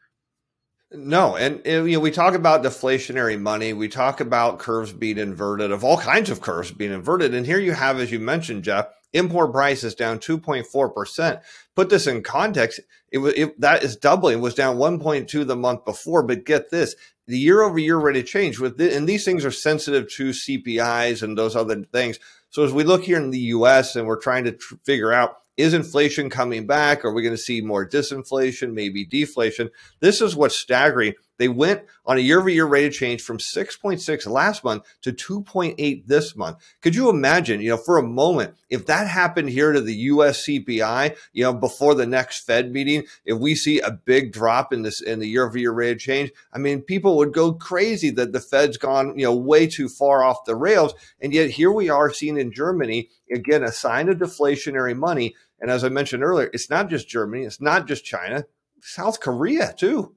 No, 0.92 1.36
and 1.36 1.60
you 1.64 1.92
know 1.92 2.00
we 2.00 2.10
talk 2.10 2.34
about 2.34 2.64
deflationary 2.64 3.40
money. 3.40 3.72
We 3.72 3.88
talk 3.88 4.20
about 4.20 4.58
curves 4.58 4.92
being 4.92 5.18
inverted, 5.18 5.70
of 5.70 5.84
all 5.84 5.98
kinds 5.98 6.30
of 6.30 6.40
curves 6.40 6.72
being 6.72 6.92
inverted. 6.92 7.32
And 7.32 7.46
here 7.46 7.60
you 7.60 7.72
have, 7.72 8.00
as 8.00 8.10
you 8.10 8.18
mentioned, 8.18 8.64
Jeff, 8.64 8.88
import 9.12 9.52
prices 9.52 9.94
down 9.94 10.18
2.4 10.18 10.92
percent. 10.92 11.40
Put 11.76 11.90
this 11.90 12.08
in 12.08 12.24
context, 12.24 12.80
it 13.12 13.18
was 13.18 13.34
it, 13.34 13.60
that 13.60 13.84
is 13.84 13.94
doubling. 13.94 14.40
Was 14.40 14.54
down 14.54 14.78
1.2 14.78 15.46
the 15.46 15.54
month 15.54 15.84
before. 15.84 16.24
But 16.24 16.44
get 16.44 16.70
this, 16.70 16.96
the 17.30 17.38
year 17.38 17.62
over 17.62 17.78
year 17.78 17.96
rate 17.96 18.16
of 18.16 18.26
change 18.26 18.58
with 18.58 18.76
the, 18.76 18.94
and 18.94 19.08
these 19.08 19.24
things 19.24 19.44
are 19.44 19.50
sensitive 19.50 20.10
to 20.12 20.30
CPIs 20.30 21.22
and 21.22 21.38
those 21.38 21.56
other 21.56 21.82
things. 21.84 22.18
So 22.50 22.64
as 22.64 22.72
we 22.72 22.84
look 22.84 23.04
here 23.04 23.16
in 23.16 23.30
the 23.30 23.38
U.S. 23.38 23.94
and 23.94 24.06
we're 24.06 24.20
trying 24.20 24.44
to 24.44 24.52
tr- 24.52 24.74
figure 24.84 25.12
out 25.12 25.36
is 25.56 25.74
inflation 25.74 26.30
coming 26.30 26.66
back? 26.66 27.04
Are 27.04 27.12
we 27.12 27.22
going 27.22 27.34
to 27.34 27.42
see 27.42 27.60
more 27.60 27.86
disinflation, 27.86 28.72
maybe 28.72 29.04
deflation? 29.04 29.70
This 30.00 30.20
is 30.20 30.34
what's 30.34 30.58
staggering. 30.58 31.14
They 31.40 31.48
went 31.48 31.84
on 32.04 32.18
a 32.18 32.20
year 32.20 32.38
over 32.38 32.50
year 32.50 32.66
rate 32.66 32.84
of 32.84 32.92
change 32.92 33.22
from 33.22 33.38
6.6 33.38 34.26
last 34.26 34.62
month 34.62 34.84
to 35.00 35.10
2.8 35.10 36.06
this 36.06 36.36
month. 36.36 36.58
Could 36.82 36.94
you 36.94 37.08
imagine, 37.08 37.62
you 37.62 37.70
know, 37.70 37.78
for 37.78 37.96
a 37.96 38.02
moment, 38.02 38.56
if 38.68 38.84
that 38.84 39.08
happened 39.08 39.48
here 39.48 39.72
to 39.72 39.80
the 39.80 39.94
US 39.94 40.44
CPI, 40.44 41.16
you 41.32 41.42
know, 41.42 41.54
before 41.54 41.94
the 41.94 42.06
next 42.06 42.44
Fed 42.44 42.70
meeting, 42.70 43.04
if 43.24 43.38
we 43.38 43.54
see 43.54 43.80
a 43.80 43.90
big 43.90 44.34
drop 44.34 44.70
in 44.70 44.82
this 44.82 45.00
in 45.00 45.18
the 45.18 45.26
year 45.26 45.46
over 45.46 45.56
year 45.56 45.72
rate 45.72 45.92
of 45.92 45.98
change, 45.98 46.30
I 46.52 46.58
mean, 46.58 46.82
people 46.82 47.16
would 47.16 47.32
go 47.32 47.54
crazy 47.54 48.10
that 48.10 48.32
the 48.32 48.40
Fed's 48.40 48.76
gone, 48.76 49.18
you 49.18 49.24
know, 49.24 49.34
way 49.34 49.66
too 49.66 49.88
far 49.88 50.22
off 50.22 50.44
the 50.44 50.54
rails. 50.54 50.92
And 51.22 51.32
yet 51.32 51.48
here 51.48 51.72
we 51.72 51.88
are 51.88 52.12
seeing 52.12 52.36
in 52.36 52.52
Germany, 52.52 53.08
again, 53.32 53.64
a 53.64 53.72
sign 53.72 54.10
of 54.10 54.18
deflationary 54.18 54.94
money. 54.94 55.34
And 55.58 55.70
as 55.70 55.84
I 55.84 55.88
mentioned 55.88 56.22
earlier, 56.22 56.50
it's 56.52 56.68
not 56.68 56.90
just 56.90 57.08
Germany, 57.08 57.44
it's 57.44 57.62
not 57.62 57.86
just 57.86 58.04
China, 58.04 58.44
South 58.82 59.20
Korea 59.20 59.72
too. 59.74 60.16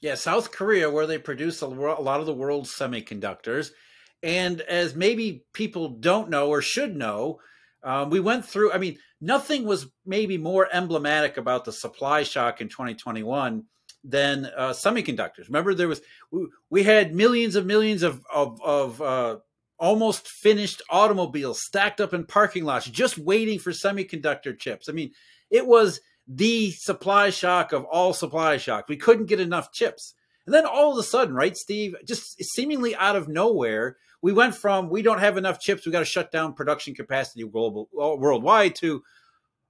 Yeah, 0.00 0.14
South 0.14 0.52
Korea, 0.52 0.90
where 0.90 1.06
they 1.06 1.18
produce 1.18 1.62
a 1.62 1.66
lot 1.66 2.20
of 2.20 2.26
the 2.26 2.34
world's 2.34 2.70
semiconductors. 2.70 3.70
And 4.22 4.60
as 4.62 4.94
maybe 4.94 5.44
people 5.52 5.88
don't 5.88 6.30
know 6.30 6.48
or 6.48 6.60
should 6.62 6.96
know, 6.96 7.40
um, 7.82 8.10
we 8.10 8.20
went 8.20 8.44
through, 8.44 8.72
I 8.72 8.78
mean, 8.78 8.98
nothing 9.20 9.64
was 9.64 9.86
maybe 10.04 10.38
more 10.38 10.68
emblematic 10.72 11.36
about 11.36 11.64
the 11.64 11.72
supply 11.72 12.24
shock 12.24 12.60
in 12.60 12.68
2021 12.68 13.64
than 14.04 14.46
uh, 14.56 14.70
semiconductors. 14.70 15.46
Remember, 15.48 15.74
there 15.74 15.88
was, 15.88 16.00
we, 16.30 16.46
we 16.70 16.82
had 16.82 17.14
millions 17.14 17.56
of 17.56 17.66
millions 17.66 18.02
of, 18.02 18.22
of, 18.32 18.60
of 18.62 19.00
uh, 19.00 19.36
almost 19.78 20.28
finished 20.28 20.82
automobiles 20.90 21.62
stacked 21.62 22.00
up 22.00 22.14
in 22.14 22.24
parking 22.24 22.64
lots 22.64 22.86
just 22.86 23.18
waiting 23.18 23.58
for 23.58 23.70
semiconductor 23.70 24.58
chips. 24.58 24.88
I 24.88 24.92
mean, 24.92 25.12
it 25.50 25.66
was 25.66 26.00
the 26.26 26.72
supply 26.72 27.30
shock 27.30 27.72
of 27.72 27.84
all 27.84 28.12
supply 28.12 28.56
shock. 28.56 28.88
We 28.88 28.96
couldn't 28.96 29.26
get 29.26 29.40
enough 29.40 29.72
chips. 29.72 30.14
And 30.44 30.54
then 30.54 30.66
all 30.66 30.92
of 30.92 30.98
a 30.98 31.02
sudden, 31.02 31.34
right, 31.34 31.56
Steve, 31.56 31.96
just 32.04 32.42
seemingly 32.42 32.94
out 32.96 33.16
of 33.16 33.28
nowhere, 33.28 33.96
we 34.22 34.32
went 34.32 34.54
from 34.54 34.88
we 34.88 35.02
don't 35.02 35.20
have 35.20 35.36
enough 35.36 35.60
chips, 35.60 35.84
we 35.84 35.92
got 35.92 36.00
to 36.00 36.04
shut 36.04 36.32
down 36.32 36.54
production 36.54 36.94
capacity 36.94 37.46
global 37.46 37.88
uh, 38.00 38.16
worldwide 38.16 38.74
to 38.76 39.02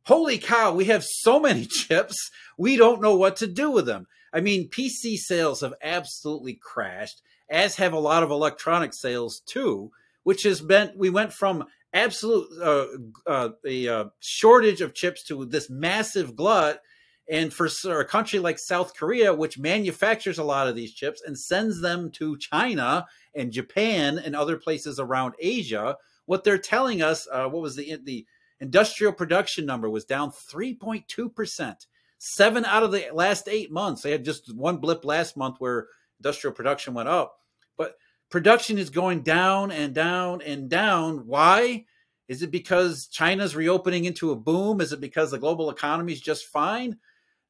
holy 0.05 0.39
cow, 0.39 0.73
we 0.73 0.85
have 0.87 1.05
so 1.05 1.41
many 1.41 1.67
chips, 1.71 2.31
we 2.57 2.77
don't 2.77 3.03
know 3.03 3.17
what 3.17 3.37
to 3.37 3.47
do 3.47 3.71
with 3.71 3.87
them. 3.87 4.07
I 4.33 4.41
mean, 4.41 4.69
PC 4.69 5.17
sales 5.17 5.63
have 5.63 5.75
absolutely 5.83 6.55
crashed, 6.55 7.23
as 7.49 7.77
have 7.77 7.93
a 7.93 7.99
lot 7.99 8.23
of 8.23 8.31
electronic 8.31 8.93
sales 8.95 9.41
too, 9.47 9.91
which 10.23 10.43
has 10.45 10.61
been 10.61 10.93
we 10.97 11.11
went 11.11 11.33
from 11.33 11.65
absolute 11.97 12.49
uh, 12.63 12.87
uh, 13.27 13.49
a 13.65 13.89
uh, 13.89 14.05
shortage 14.21 14.81
of 14.81 14.95
chips 14.95 15.23
to 15.25 15.45
this 15.47 15.71
massive 15.71 16.37
glut. 16.37 16.81
And 17.29 17.53
for 17.53 17.69
a 18.01 18.05
country 18.05 18.39
like 18.39 18.57
South 18.59 18.95
Korea, 18.95 19.35
which 19.35 19.59
manufactures 19.59 20.39
a 20.39 20.45
lot 20.45 20.69
of 20.69 20.77
these 20.77 20.95
chips 20.95 21.23
and 21.27 21.37
sends 21.37 21.81
them 21.81 22.13
to 22.13 22.39
China 22.39 23.05
and 23.35 23.51
Japan 23.51 24.19
and 24.19 24.37
other 24.37 24.57
places 24.57 25.01
around 25.01 25.35
Asia, 25.41 25.97
what 26.27 26.45
they're 26.45 26.57
telling 26.57 27.03
us, 27.03 27.27
uh, 27.33 27.49
what 27.49 27.63
was 27.63 27.75
the 27.75 27.99
the 28.05 28.27
industrial 28.61 29.13
production 29.13 29.67
number 29.67 29.91
was 29.91 30.05
down 30.05 30.31
3.2 30.31 31.35
percent. 31.35 31.87
Seven 32.19 32.65
out 32.65 32.85
of 32.85 32.93
the 32.93 33.07
last 33.13 33.49
eight 33.49 33.73
months, 33.73 34.03
they 34.03 34.13
had 34.13 34.25
just 34.25 34.55
one 34.55 34.77
blip 34.77 35.05
last 35.05 35.37
month 35.37 35.57
where 35.59 35.89
industrial 36.21 36.55
production 36.55 36.95
went 36.95 37.09
up, 37.09 37.37
but 37.77 37.97
production 38.31 38.79
is 38.79 38.91
going 38.91 39.23
down 39.23 39.71
and 39.71 39.95
down 39.95 40.43
and 40.43 40.69
down. 40.69 41.27
Why? 41.27 41.85
Is 42.29 42.43
it 42.43 42.51
because 42.51 43.07
China's 43.07 43.55
reopening 43.55 44.05
into 44.05 44.33
a 44.33 44.37
boom? 44.37 44.81
Is 44.81 44.93
it 44.93 45.01
because 45.01 45.31
the 45.31 45.39
global 45.39 45.71
economy 45.71 46.13
is 46.13 46.21
just 46.21 46.47
fine? 46.47 46.99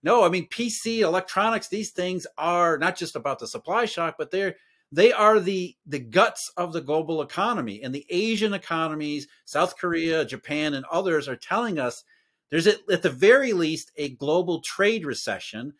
No, 0.02 0.24
I 0.24 0.28
mean 0.28 0.48
PC, 0.48 0.98
electronics, 0.98 1.68
these 1.68 1.90
things 1.90 2.26
are 2.36 2.78
not 2.78 2.96
just 2.96 3.16
about 3.16 3.38
the 3.38 3.48
supply 3.48 3.86
shock, 3.86 4.16
but 4.18 4.30
they're 4.30 4.56
they 4.92 5.12
are 5.12 5.40
the 5.40 5.76
the 5.86 5.98
guts 5.98 6.52
of 6.56 6.72
the 6.72 6.80
global 6.80 7.22
economy. 7.22 7.82
And 7.82 7.94
the 7.94 8.06
Asian 8.10 8.54
economies, 8.54 9.26
South 9.44 9.76
Korea, 9.76 10.24
Japan, 10.24 10.74
and 10.74 10.84
others 10.90 11.26
are 11.26 11.36
telling 11.36 11.78
us 11.78 12.04
there's 12.50 12.66
at, 12.66 12.78
at 12.90 13.02
the 13.02 13.10
very 13.10 13.52
least 13.52 13.90
a 13.96 14.10
global 14.10 14.60
trade 14.60 15.04
recession 15.04 15.74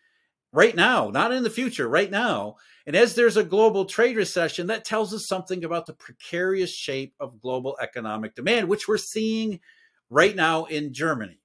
right 0.51 0.75
now, 0.75 1.09
not 1.09 1.31
in 1.31 1.43
the 1.43 1.49
future, 1.49 1.87
right 1.87 2.09
now. 2.09 2.55
And 2.85 2.95
as 2.95 3.15
there's 3.15 3.37
a 3.37 3.43
global 3.43 3.85
trade 3.85 4.15
recession, 4.15 4.67
that 4.67 4.85
tells 4.85 5.13
us 5.13 5.27
something 5.27 5.63
about 5.63 5.85
the 5.85 5.93
precarious 5.93 6.73
shape 6.73 7.13
of 7.19 7.41
global 7.41 7.77
economic 7.81 8.35
demand, 8.35 8.69
which 8.69 8.87
we're 8.87 8.97
seeing 8.97 9.59
right 10.09 10.35
now 10.35 10.65
in 10.65 10.93
Germany. 10.93 11.39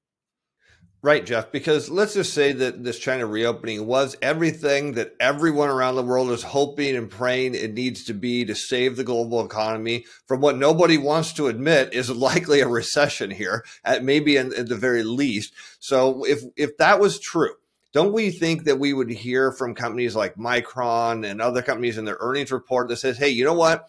Right, 1.05 1.27
Jeff, 1.27 1.51
because 1.51 1.91
let's 1.91 2.15
just 2.15 2.33
say 2.33 2.53
that 2.53 2.85
this 2.85 2.97
China 2.97 3.27
reopening 3.27 3.89
was 3.89 4.17
everything 4.23 4.93
that 4.93 5.17
everyone 5.19 5.69
around 5.69 5.97
the 5.97 6.05
world 6.05 6.31
is 6.31 6.45
hoping 6.45 6.95
and 6.95 7.11
praying 7.11 7.57
it 7.57 7.75
needs 7.75 8.05
to 8.05 8.15
be 8.15 8.45
to 8.45 8.55
save 8.55 8.97
the 8.97 9.03
global 9.03 9.45
economy 9.45 10.05
from 10.29 10.41
what 10.41 10.57
nobody 10.57 10.97
wants 10.97 11.33
to 11.33 11.49
admit 11.49 11.93
is 11.93 12.09
likely 12.17 12.61
a 12.61 12.69
recession 12.69 13.33
here, 13.33 13.65
at 13.85 14.05
maybe 14.05 14.37
in, 14.37 14.55
at 14.55 14.69
the 14.69 14.77
very 14.77 15.03
least. 15.03 15.53
So 15.81 16.25
if 16.25 16.43
if 16.57 16.77
that 16.77 17.01
was 17.01 17.19
true, 17.19 17.55
don't 17.93 18.13
we 18.13 18.31
think 18.31 18.65
that 18.65 18.79
we 18.79 18.93
would 18.93 19.11
hear 19.11 19.53
from 19.53 19.75
companies 19.75 20.17
like 20.17 20.37
Micron 20.37 21.29
and 21.29 21.41
other 21.41 21.63
companies 21.63 21.99
in 21.99 22.05
their 22.05 22.19
earnings 22.21 22.51
report 22.51 22.89
that 22.89 22.97
says, 22.97 23.19
hey, 23.19 23.29
you 23.29 23.45
know 23.45 23.55
what? 23.55 23.89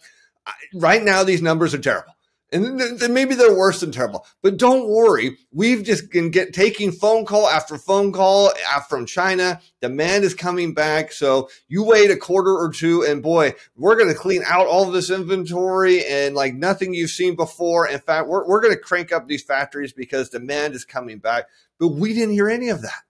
Right 0.74 1.02
now, 1.02 1.24
these 1.24 1.42
numbers 1.42 1.74
are 1.74 1.80
terrible. 1.80 2.14
And 2.52 2.80
then 2.80 3.14
maybe 3.14 3.34
they're 3.34 3.58
worse 3.58 3.80
than 3.80 3.92
terrible. 3.92 4.28
But 4.44 4.58
don't 4.58 4.88
worry. 4.88 5.38
We've 5.52 5.84
just 5.84 6.12
been 6.12 6.30
get, 6.30 6.54
taking 6.54 6.92
phone 6.92 7.26
call 7.26 7.48
after 7.48 7.80
phone 7.80 8.12
call 8.12 8.52
uh, 8.76 8.80
from 8.82 9.08
China. 9.08 9.60
Demand 9.82 10.24
is 10.24 10.36
coming 10.36 10.76
back. 10.76 11.12
So 11.14 11.50
you 11.68 11.84
wait 11.84 12.12
a 12.12 12.16
quarter 12.16 12.52
or 12.52 12.72
two, 12.72 13.04
and 13.04 13.24
boy, 13.24 13.56
we're 13.76 13.96
going 13.96 14.10
to 14.10 14.20
clean 14.20 14.44
out 14.46 14.68
all 14.68 14.86
this 14.86 15.10
inventory 15.10 16.06
and 16.06 16.36
like 16.36 16.54
nothing 16.54 16.94
you've 16.94 17.10
seen 17.10 17.36
before. 17.36 17.88
In 17.88 18.00
fact, 18.00 18.28
we're, 18.28 18.48
we're 18.48 18.62
going 18.62 18.76
to 18.76 18.80
crank 18.80 19.12
up 19.12 19.28
these 19.28 19.44
factories 19.44 19.92
because 19.92 20.30
demand 20.30 20.76
is 20.76 20.86
coming 20.86 21.18
back. 21.18 21.46
But 21.80 21.88
we 21.88 22.14
didn't 22.14 22.36
hear 22.36 22.50
any 22.50 22.70
of 22.70 22.84
that. 22.84 23.02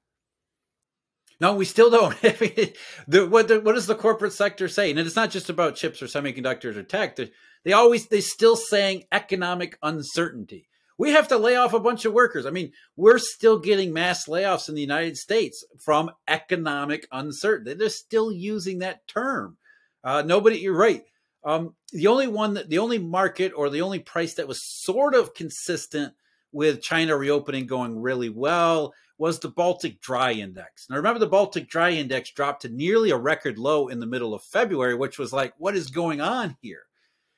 No, 1.43 1.55
we 1.55 1.65
still 1.65 1.89
don't. 1.89 2.17
the, 2.21 3.27
what, 3.29 3.50
the, 3.50 3.59
what 3.59 3.75
does 3.75 3.85
the 3.85 3.95
corporate 3.95 4.31
sector 4.31 4.69
say? 4.69 4.89
And 4.89 4.97
it's 4.97 5.17
not 5.17 5.29
just 5.29 5.50
about 5.50 5.75
chips 5.75 6.01
or 6.01 6.05
semiconductors 6.05 6.77
or 6.77 6.83
tech. 6.83 7.17
They, 7.17 7.31
they 7.65 7.73
always 7.73 8.07
they 8.07 8.21
still 8.21 8.55
saying 8.55 9.03
economic 9.12 9.77
uncertainty. 9.83 10.69
We 10.97 11.09
have 11.09 11.27
to 11.27 11.38
lay 11.38 11.57
off 11.57 11.73
a 11.73 11.81
bunch 11.81 12.05
of 12.05 12.13
workers. 12.13 12.45
I 12.45 12.51
mean, 12.51 12.71
we're 12.95 13.17
still 13.17 13.59
getting 13.59 13.91
mass 13.91 14.25
layoffs 14.25 14.69
in 14.69 14.75
the 14.75 14.79
United 14.79 15.17
States 15.17 15.65
from 15.83 16.12
economic 16.29 17.09
uncertainty. 17.12 17.73
They're 17.73 17.89
still 17.89 18.31
using 18.31 18.79
that 18.79 19.05
term. 19.05 19.57
Uh, 20.01 20.23
nobody, 20.25 20.59
you're 20.59 20.73
right. 20.73 21.03
Um, 21.43 21.75
the 21.91 22.07
only 22.07 22.27
one 22.27 22.53
that 22.53 22.69
the 22.69 22.79
only 22.79 23.00
market 23.00 23.51
or 23.53 23.69
the 23.69 23.81
only 23.81 24.00
price 24.00 24.35
that 24.35 24.47
was 24.47 24.63
sort 24.63 25.13
of 25.13 25.33
consistent 25.33 26.13
with 26.53 26.81
China 26.81 27.17
reopening 27.17 27.67
going 27.67 28.00
really 28.00 28.29
well 28.29 28.93
was 29.17 29.39
the 29.39 29.50
Baltic 29.50 30.01
Dry 30.01 30.31
Index. 30.31 30.88
Now, 30.89 30.98
remember, 30.98 31.19
the 31.19 31.27
Baltic 31.27 31.69
Dry 31.69 31.91
Index 31.91 32.31
dropped 32.31 32.63
to 32.63 32.69
nearly 32.69 33.12
a 33.12 33.17
record 33.17 33.57
low 33.57 33.88
in 33.88 34.00
the 34.00 34.07
middle 34.07 34.33
of 34.33 34.43
February, 34.43 34.95
which 34.95 35.19
was 35.19 35.31
like, 35.31 35.53
what 35.57 35.75
is 35.75 35.89
going 35.89 36.19
on 36.19 36.57
here? 36.62 36.83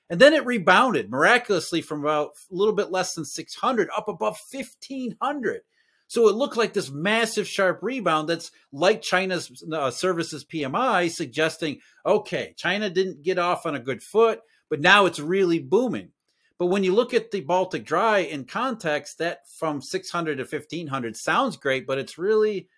And 0.10 0.19
then 0.19 0.34
it 0.34 0.45
rebounded 0.45 1.10
miraculously 1.10 1.81
from 1.81 2.01
about 2.01 2.31
a 2.51 2.55
little 2.55 2.74
bit 2.74 2.91
less 2.91 3.13
than 3.13 3.25
600 3.25 3.89
up 3.95 4.07
above 4.07 4.38
1500. 4.51 5.62
So 6.07 6.27
it 6.27 6.36
looked 6.36 6.57
like 6.57 6.74
this 6.74 6.91
massive 6.91 7.48
sharp 7.48 7.79
rebound 7.81 8.29
that's 8.29 8.51
like 8.72 9.01
China's 9.01 9.63
uh, 9.72 9.89
services 9.89 10.45
PMI 10.45 11.10
suggesting, 11.10 11.79
okay, 12.05 12.53
China 12.57 12.89
didn't 12.89 13.24
get 13.24 13.39
off 13.39 13.65
on 13.65 13.74
a 13.74 13.79
good 13.79 14.03
foot, 14.03 14.41
but 14.69 14.81
now 14.81 15.07
it's 15.07 15.19
really 15.19 15.60
booming. 15.60 16.12
But 16.57 16.67
when 16.67 16.83
you 16.83 16.93
look 16.93 17.13
at 17.13 17.31
the 17.31 17.41
Baltic 17.41 17.85
Dry 17.85 18.19
in 18.19 18.45
context, 18.45 19.17
that 19.17 19.39
from 19.59 19.81
600 19.81 20.38
to 20.38 20.43
1500 20.43 21.17
sounds 21.17 21.57
great, 21.57 21.85
but 21.85 21.97
it's 21.97 22.17
really 22.17 22.69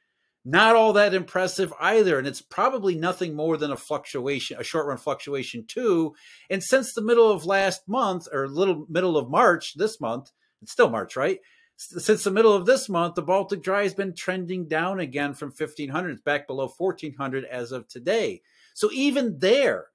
not 0.43 0.75
all 0.75 0.93
that 0.93 1.13
impressive 1.13 1.74
either. 1.79 2.17
And 2.17 2.25
it's 2.25 2.41
probably 2.41 2.96
nothing 2.96 3.36
more 3.36 3.57
than 3.57 3.72
a 3.72 3.77
fluctuation, 3.77 4.57
a 4.60 4.63
short 4.63 4.88
run 4.88 4.98
fluctuation 4.98 5.65
too. 5.67 6.15
And 6.50 6.63
since 6.63 6.93
the 6.93 7.01
middle 7.01 7.29
of 7.29 7.46
last 7.46 7.88
month 7.88 8.27
or 8.31 8.48
little 8.48 8.86
middle 8.89 9.17
of 9.17 9.29
March 9.29 9.74
this 9.75 10.00
month, 10.01 10.31
it's 10.62 10.72
still 10.72 10.89
March, 10.89 11.15
right? 11.15 11.39
Since 11.75 12.24
the 12.24 12.31
middle 12.31 12.53
of 12.53 12.65
this 12.65 12.89
month, 12.89 13.13
the 13.13 13.22
Baltic 13.22 13.62
Dry 13.62 13.84
has 13.84 13.93
been 13.93 14.15
trending 14.15 14.67
down 14.67 15.00
again 15.00 15.36
from 15.36 15.50
1500. 15.50 16.12
It's 16.12 16.22
back 16.22 16.48
below 16.48 16.67
1400 16.75 17.46
as 17.46 17.72
of 17.72 17.88
today. 17.88 18.41
So 18.74 18.89
even 18.91 19.38
there, 19.38 19.88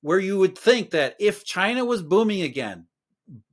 where 0.00 0.18
you 0.18 0.38
would 0.38 0.56
think 0.56 0.90
that 0.90 1.16
if 1.18 1.44
China 1.44 1.84
was 1.84 2.00
booming 2.00 2.40
again, 2.40 2.86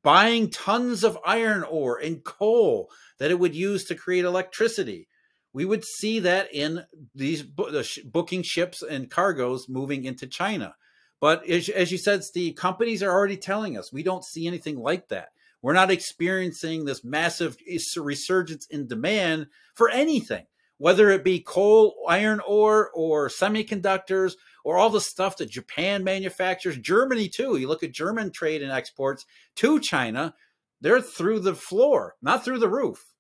buying 0.03 0.49
tons 0.49 1.03
of 1.03 1.17
iron 1.25 1.63
ore 1.63 1.97
and 1.97 2.23
coal 2.23 2.89
that 3.19 3.31
it 3.31 3.39
would 3.39 3.55
use 3.55 3.85
to 3.85 3.95
create 3.95 4.25
electricity. 4.25 5.07
We 5.53 5.65
would 5.65 5.85
see 5.85 6.19
that 6.19 6.53
in 6.53 6.85
these 7.13 7.43
booking 7.43 8.43
ships 8.43 8.81
and 8.81 9.09
cargoes 9.09 9.69
moving 9.69 10.05
into 10.05 10.27
China. 10.27 10.75
But 11.19 11.47
as, 11.47 11.91
you 11.91 11.97
said, 11.97 12.23
Steve, 12.23 12.55
companies 12.55 13.01
are 13.01 13.11
already 13.11 13.37
telling 13.37 13.77
us 13.77 13.93
we 13.93 14.03
don't 14.03 14.25
see 14.25 14.47
anything 14.47 14.77
like 14.77 15.07
that. 15.09 15.29
We're 15.61 15.73
not 15.73 15.91
experiencing 15.91 16.83
this 16.83 17.03
massive 17.05 17.55
resurgence 17.95 18.65
in 18.67 18.87
demand 18.87 19.47
for 19.75 19.89
anything. 19.89 20.45
Whether 20.83 21.09
it 21.09 21.23
be 21.23 21.39
coal, 21.39 21.95
iron 22.09 22.41
ore, 22.45 22.91
or 22.93 23.29
semiconductors, 23.29 24.33
or 24.65 24.77
all 24.77 24.89
the 24.89 24.99
stuff 24.99 25.37
that 25.37 25.49
Japan 25.49 26.03
manufactures, 26.03 26.77
Germany 26.77 27.29
too. 27.29 27.55
You 27.55 27.69
look 27.69 27.83
at 27.83 27.93
German 27.93 28.31
trade 28.31 28.61
and 28.61 28.69
exports 28.69 29.25
to 29.55 29.79
China, 29.79 30.35
they're 30.81 30.99
through 30.99 31.39
the 31.39 31.55
floor, 31.55 32.15
not 32.21 32.43
through 32.43 32.59
the 32.59 32.67
roof. 32.67 33.13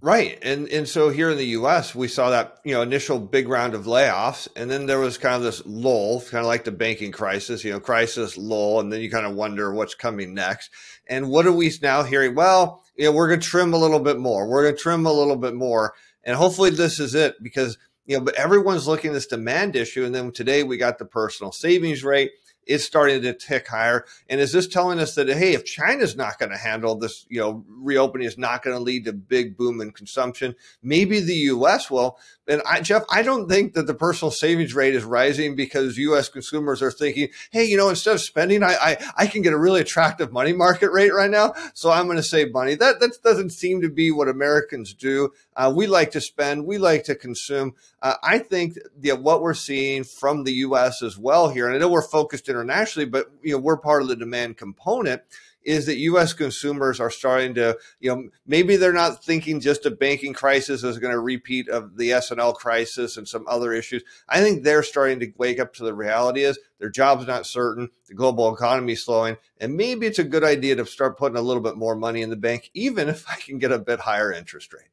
Right. 0.00 0.38
And 0.40 0.68
and 0.68 0.88
so 0.88 1.10
here 1.10 1.28
in 1.28 1.36
the 1.36 1.56
US, 1.58 1.94
we 1.94 2.08
saw 2.08 2.30
that, 2.30 2.60
you 2.64 2.72
know, 2.72 2.80
initial 2.80 3.18
big 3.18 3.46
round 3.46 3.74
of 3.74 3.84
layoffs. 3.84 4.48
And 4.56 4.70
then 4.70 4.86
there 4.86 5.00
was 5.00 5.18
kind 5.18 5.34
of 5.34 5.42
this 5.42 5.60
lull, 5.66 6.22
kind 6.22 6.40
of 6.40 6.46
like 6.46 6.64
the 6.64 6.72
banking 6.72 7.12
crisis, 7.12 7.62
you 7.62 7.72
know, 7.72 7.80
crisis, 7.80 8.38
lull. 8.38 8.80
And 8.80 8.90
then 8.90 9.02
you 9.02 9.10
kind 9.10 9.26
of 9.26 9.34
wonder 9.34 9.74
what's 9.74 9.94
coming 9.94 10.32
next. 10.32 10.70
And 11.08 11.28
what 11.28 11.46
are 11.46 11.52
we 11.52 11.70
now 11.82 12.04
hearing? 12.04 12.34
Well, 12.34 12.84
you 12.96 13.04
know, 13.04 13.12
we're 13.12 13.28
going 13.28 13.40
to 13.40 13.46
trim 13.46 13.74
a 13.74 13.78
little 13.78 14.00
bit 14.00 14.18
more. 14.18 14.48
We're 14.48 14.62
going 14.62 14.76
to 14.76 14.82
trim 14.82 15.04
a 15.04 15.12
little 15.12 15.36
bit 15.36 15.54
more. 15.54 15.92
And 16.24 16.36
hopefully 16.36 16.70
this 16.70 17.00
is 17.00 17.14
it 17.14 17.42
because, 17.42 17.78
you 18.06 18.18
know, 18.18 18.24
but 18.24 18.34
everyone's 18.34 18.86
looking 18.86 19.10
at 19.10 19.14
this 19.14 19.26
demand 19.26 19.76
issue. 19.76 20.04
And 20.04 20.14
then 20.14 20.32
today 20.32 20.62
we 20.62 20.76
got 20.76 20.98
the 20.98 21.04
personal 21.04 21.52
savings 21.52 22.04
rate 22.04 22.32
is 22.68 22.84
starting 22.84 23.22
to 23.22 23.32
tick 23.32 23.66
higher. 23.66 24.04
And 24.28 24.40
is 24.40 24.52
this 24.52 24.68
telling 24.68 25.00
us 25.00 25.14
that 25.14 25.28
hey, 25.28 25.54
if 25.54 25.64
China's 25.64 26.16
not 26.16 26.38
going 26.38 26.52
to 26.52 26.58
handle 26.58 26.94
this, 26.94 27.26
you 27.28 27.40
know, 27.40 27.64
reopening 27.68 28.26
is 28.26 28.38
not 28.38 28.62
going 28.62 28.76
to 28.76 28.82
lead 28.82 29.06
to 29.06 29.12
big 29.12 29.56
boom 29.56 29.80
in 29.80 29.90
consumption, 29.90 30.54
maybe 30.82 31.20
the 31.20 31.34
U.S. 31.34 31.90
will. 31.90 32.18
And 32.46 32.62
I, 32.64 32.80
Jeff, 32.80 33.02
I 33.10 33.22
don't 33.22 33.48
think 33.48 33.74
that 33.74 33.86
the 33.86 33.94
personal 33.94 34.30
savings 34.30 34.74
rate 34.74 34.94
is 34.94 35.04
rising 35.04 35.56
because 35.56 35.98
U.S. 35.98 36.28
consumers 36.28 36.82
are 36.82 36.90
thinking, 36.90 37.28
hey, 37.50 37.64
you 37.64 37.76
know, 37.76 37.88
instead 37.88 38.14
of 38.14 38.20
spending, 38.20 38.62
I 38.62 38.76
I, 38.80 39.12
I 39.16 39.26
can 39.26 39.42
get 39.42 39.52
a 39.52 39.58
really 39.58 39.80
attractive 39.80 40.32
money 40.32 40.52
market 40.52 40.90
rate 40.90 41.12
right 41.12 41.30
now, 41.30 41.54
so 41.74 41.90
I'm 41.90 42.06
going 42.06 42.16
to 42.16 42.22
save 42.22 42.52
money. 42.52 42.74
That 42.74 43.00
that 43.00 43.22
doesn't 43.22 43.50
seem 43.50 43.80
to 43.82 43.88
be 43.88 44.10
what 44.10 44.28
Americans 44.28 44.94
do. 44.94 45.32
Uh, 45.56 45.72
we 45.74 45.86
like 45.86 46.12
to 46.12 46.20
spend, 46.20 46.66
we 46.66 46.78
like 46.78 47.04
to 47.04 47.14
consume. 47.14 47.74
Uh, 48.00 48.14
I 48.22 48.38
think 48.38 48.78
what 49.02 49.42
we're 49.42 49.54
seeing 49.54 50.04
from 50.04 50.44
the 50.44 50.52
U.S. 50.52 51.02
as 51.02 51.18
well 51.18 51.48
here, 51.48 51.66
and 51.66 51.74
I 51.74 51.78
know 51.78 51.88
we're 51.88 52.02
focused 52.02 52.48
internationally, 52.58 53.08
but 53.08 53.30
you 53.42 53.52
know 53.52 53.58
we're 53.58 53.76
part 53.76 54.02
of 54.02 54.08
the 54.08 54.16
demand 54.16 54.56
component 54.56 55.22
is 55.68 55.86
that 55.86 55.98
U.S. 55.98 56.32
consumers 56.32 56.98
are 56.98 57.10
starting 57.10 57.54
to, 57.54 57.76
you 58.00 58.14
know, 58.14 58.30
maybe 58.46 58.76
they're 58.76 58.92
not 58.92 59.22
thinking 59.22 59.60
just 59.60 59.84
a 59.84 59.90
banking 59.90 60.32
crisis 60.32 60.82
is 60.82 60.98
going 60.98 61.12
to 61.12 61.20
repeat 61.20 61.68
of 61.68 61.96
the 61.98 62.12
S&L 62.12 62.54
crisis 62.54 63.18
and 63.18 63.28
some 63.28 63.44
other 63.46 63.74
issues. 63.74 64.02
I 64.28 64.40
think 64.40 64.62
they're 64.62 64.82
starting 64.82 65.20
to 65.20 65.32
wake 65.36 65.60
up 65.60 65.74
to 65.74 65.84
the 65.84 65.92
reality 65.92 66.42
is 66.42 66.58
their 66.78 66.88
job's 66.88 67.26
not 67.26 67.44
certain, 67.44 67.90
the 68.06 68.14
global 68.14 68.54
economy 68.54 68.94
slowing, 68.94 69.36
and 69.60 69.76
maybe 69.76 70.06
it's 70.06 70.18
a 70.18 70.24
good 70.24 70.44
idea 70.44 70.76
to 70.76 70.86
start 70.86 71.18
putting 71.18 71.36
a 71.36 71.42
little 71.42 71.62
bit 71.62 71.76
more 71.76 71.96
money 71.96 72.22
in 72.22 72.30
the 72.30 72.36
bank, 72.36 72.70
even 72.72 73.08
if 73.08 73.28
I 73.28 73.36
can 73.36 73.58
get 73.58 73.72
a 73.72 73.78
bit 73.78 74.00
higher 74.00 74.32
interest 74.32 74.72
rate. 74.72 74.88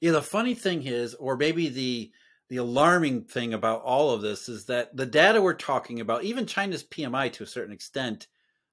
Yeah, 0.00 0.12
the 0.12 0.22
funny 0.22 0.54
thing 0.54 0.84
is, 0.84 1.14
or 1.14 1.36
maybe 1.36 1.68
the 1.68 2.10
the 2.52 2.58
alarming 2.58 3.22
thing 3.22 3.54
about 3.54 3.80
all 3.80 4.10
of 4.10 4.20
this 4.20 4.46
is 4.46 4.66
that 4.66 4.94
the 4.94 5.06
data 5.06 5.40
we're 5.40 5.54
talking 5.54 6.00
about, 6.00 6.22
even 6.22 6.44
China's 6.44 6.84
PMI 6.84 7.32
to 7.32 7.42
a 7.42 7.46
certain 7.46 7.72
extent, 7.72 8.26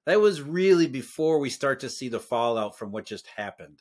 that 0.04 0.20
was 0.20 0.42
really 0.42 0.86
before 0.86 1.38
we 1.38 1.48
start 1.48 1.80
to 1.80 1.88
see 1.88 2.10
the 2.10 2.20
fallout 2.20 2.76
from 2.76 2.92
what 2.92 3.06
just 3.06 3.26
happened. 3.26 3.80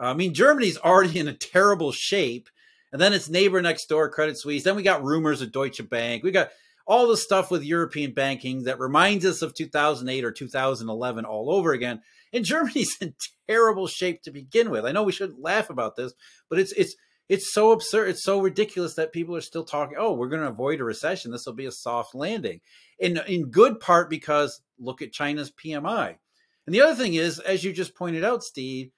Uh, 0.00 0.04
I 0.04 0.14
mean, 0.14 0.34
Germany's 0.34 0.78
already 0.78 1.18
in 1.18 1.26
a 1.26 1.32
terrible 1.32 1.90
shape, 1.90 2.48
and 2.92 3.02
then 3.02 3.12
its 3.12 3.28
neighbor 3.28 3.60
next 3.60 3.86
door, 3.86 4.08
Credit 4.08 4.38
Suisse. 4.38 4.62
Then 4.62 4.76
we 4.76 4.84
got 4.84 5.02
rumors 5.02 5.42
of 5.42 5.50
Deutsche 5.50 5.80
Bank. 5.90 6.22
We 6.22 6.30
got 6.30 6.50
all 6.86 7.08
the 7.08 7.16
stuff 7.16 7.50
with 7.50 7.64
European 7.64 8.14
banking 8.14 8.62
that 8.64 8.78
reminds 8.78 9.24
us 9.24 9.42
of 9.42 9.54
2008 9.54 10.24
or 10.24 10.30
2011 10.30 11.24
all 11.24 11.52
over 11.52 11.72
again. 11.72 12.02
And 12.32 12.44
Germany's 12.44 12.96
in 13.00 13.14
terrible 13.48 13.88
shape 13.88 14.22
to 14.22 14.30
begin 14.30 14.70
with. 14.70 14.84
I 14.84 14.92
know 14.92 15.02
we 15.02 15.10
shouldn't 15.10 15.42
laugh 15.42 15.70
about 15.70 15.96
this, 15.96 16.12
but 16.48 16.60
it's 16.60 16.70
it's 16.70 16.94
it's 17.30 17.54
so 17.54 17.70
absurd. 17.70 18.08
It's 18.08 18.24
so 18.24 18.40
ridiculous 18.40 18.94
that 18.94 19.12
people 19.12 19.36
are 19.36 19.40
still 19.40 19.62
talking. 19.62 19.96
Oh, 19.96 20.14
we're 20.14 20.28
going 20.28 20.42
to 20.42 20.48
avoid 20.48 20.80
a 20.80 20.84
recession. 20.84 21.30
This 21.30 21.46
will 21.46 21.52
be 21.52 21.66
a 21.66 21.70
soft 21.72 22.12
landing. 22.12 22.60
In 22.98 23.18
in 23.28 23.50
good 23.50 23.78
part 23.78 24.10
because 24.10 24.60
look 24.80 25.00
at 25.00 25.12
China's 25.12 25.52
PMI. 25.52 26.16
And 26.66 26.74
the 26.74 26.80
other 26.80 26.96
thing 27.00 27.14
is, 27.14 27.38
as 27.38 27.62
you 27.62 27.72
just 27.72 27.94
pointed 27.94 28.24
out, 28.24 28.42
Steve, 28.42 28.90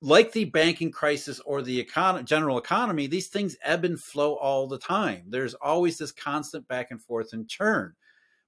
like 0.00 0.30
the 0.30 0.44
banking 0.44 0.92
crisis 0.92 1.40
or 1.40 1.62
the 1.62 1.84
econ- 1.84 2.24
general 2.24 2.58
economy, 2.58 3.08
these 3.08 3.28
things 3.28 3.56
ebb 3.64 3.84
and 3.84 4.00
flow 4.00 4.34
all 4.34 4.68
the 4.68 4.78
time. 4.78 5.24
There's 5.26 5.54
always 5.54 5.98
this 5.98 6.12
constant 6.12 6.68
back 6.68 6.92
and 6.92 7.02
forth 7.02 7.32
and 7.32 7.48
churn. 7.48 7.94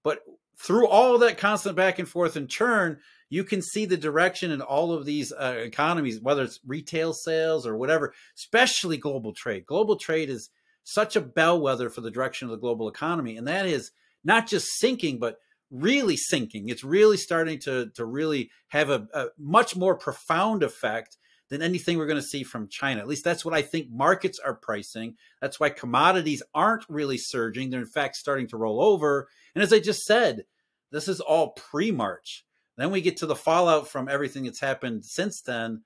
But 0.05 0.21
through 0.57 0.87
all 0.87 1.19
that 1.19 1.37
constant 1.37 1.75
back 1.75 1.99
and 1.99 2.09
forth 2.09 2.37
and 2.37 2.49
churn, 2.49 3.01
you 3.35 3.43
can 3.43 3.61
see 3.61 3.85
the 3.85 3.97
direction 3.97 4.53
in 4.53 4.61
all 4.61 4.93
of 4.93 5.05
these 5.05 5.33
uh, 5.33 5.57
economies, 5.59 6.21
whether 6.21 6.45
it's 6.45 6.61
retail 6.65 7.13
sales 7.13 7.67
or 7.67 7.77
whatever, 7.77 8.15
especially 8.39 8.97
global 8.97 9.33
trade. 9.33 9.67
Global 9.67 9.97
trade 9.97 10.31
is 10.31 10.51
such 10.85 11.17
a 11.17 11.21
bellwether 11.21 11.91
for 11.91 12.01
the 12.01 12.13
direction 12.13 12.47
of 12.47 12.53
the 12.53 12.61
global 12.61 12.89
economy, 12.89 13.37
and 13.37 13.49
that 13.49 13.67
is 13.67 13.91
not 14.23 14.47
just 14.47 14.69
sinking, 14.79 15.19
but 15.19 15.39
really 15.69 16.17
sinking. 16.17 16.69
It's 16.69 16.85
really 16.85 17.17
starting 17.17 17.59
to 17.61 17.91
to 17.97 18.05
really 18.05 18.51
have 18.69 18.89
a, 18.89 19.09
a 19.13 19.27
much 19.37 19.75
more 19.75 19.97
profound 19.97 20.63
effect 20.63 21.17
than 21.51 21.61
anything 21.61 21.99
we're 21.99 22.07
going 22.07 22.23
to 22.23 22.23
see 22.23 22.45
from 22.45 22.69
China. 22.69 23.01
At 23.01 23.09
least 23.09 23.25
that's 23.25 23.45
what 23.45 23.55
I 23.55 23.63
think 23.63 23.89
markets 23.91 24.39
are 24.39 24.55
pricing. 24.55 25.17
That's 25.41 25.59
why 25.59 25.71
commodities 25.71 26.43
aren't 26.55 26.85
really 26.89 27.19
surging. 27.19 27.71
They're 27.71 27.81
in 27.81 27.87
fact 27.87 28.15
starting 28.17 28.47
to 28.49 28.57
roll 28.57 28.81
over. 28.81 29.29
And 29.55 29.63
as 29.63 29.73
I 29.73 29.81
just 29.81 30.05
said, 30.05 30.45
this 30.93 31.09
is 31.09 31.21
all 31.21 31.51
pre-March. 31.51 32.45
Then 32.77 32.91
we 32.91 33.01
get 33.01 33.19
to 33.19 33.27
the 33.27 33.37
fallout 33.37 33.89
from 33.89 34.09
everything 34.09 34.45
that's 34.45 34.61
happened 34.61 35.05
since 35.05 35.41
then. 35.41 35.83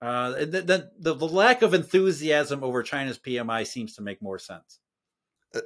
Uh, 0.00 0.30
the, 0.44 0.90
the, 0.98 1.14
the, 1.14 1.26
lack 1.26 1.62
of 1.62 1.72
enthusiasm 1.72 2.62
over 2.62 2.82
China's 2.82 3.18
PMI 3.18 3.66
seems 3.66 3.94
to 3.94 4.02
make 4.02 4.20
more 4.20 4.38
sense. 4.38 4.80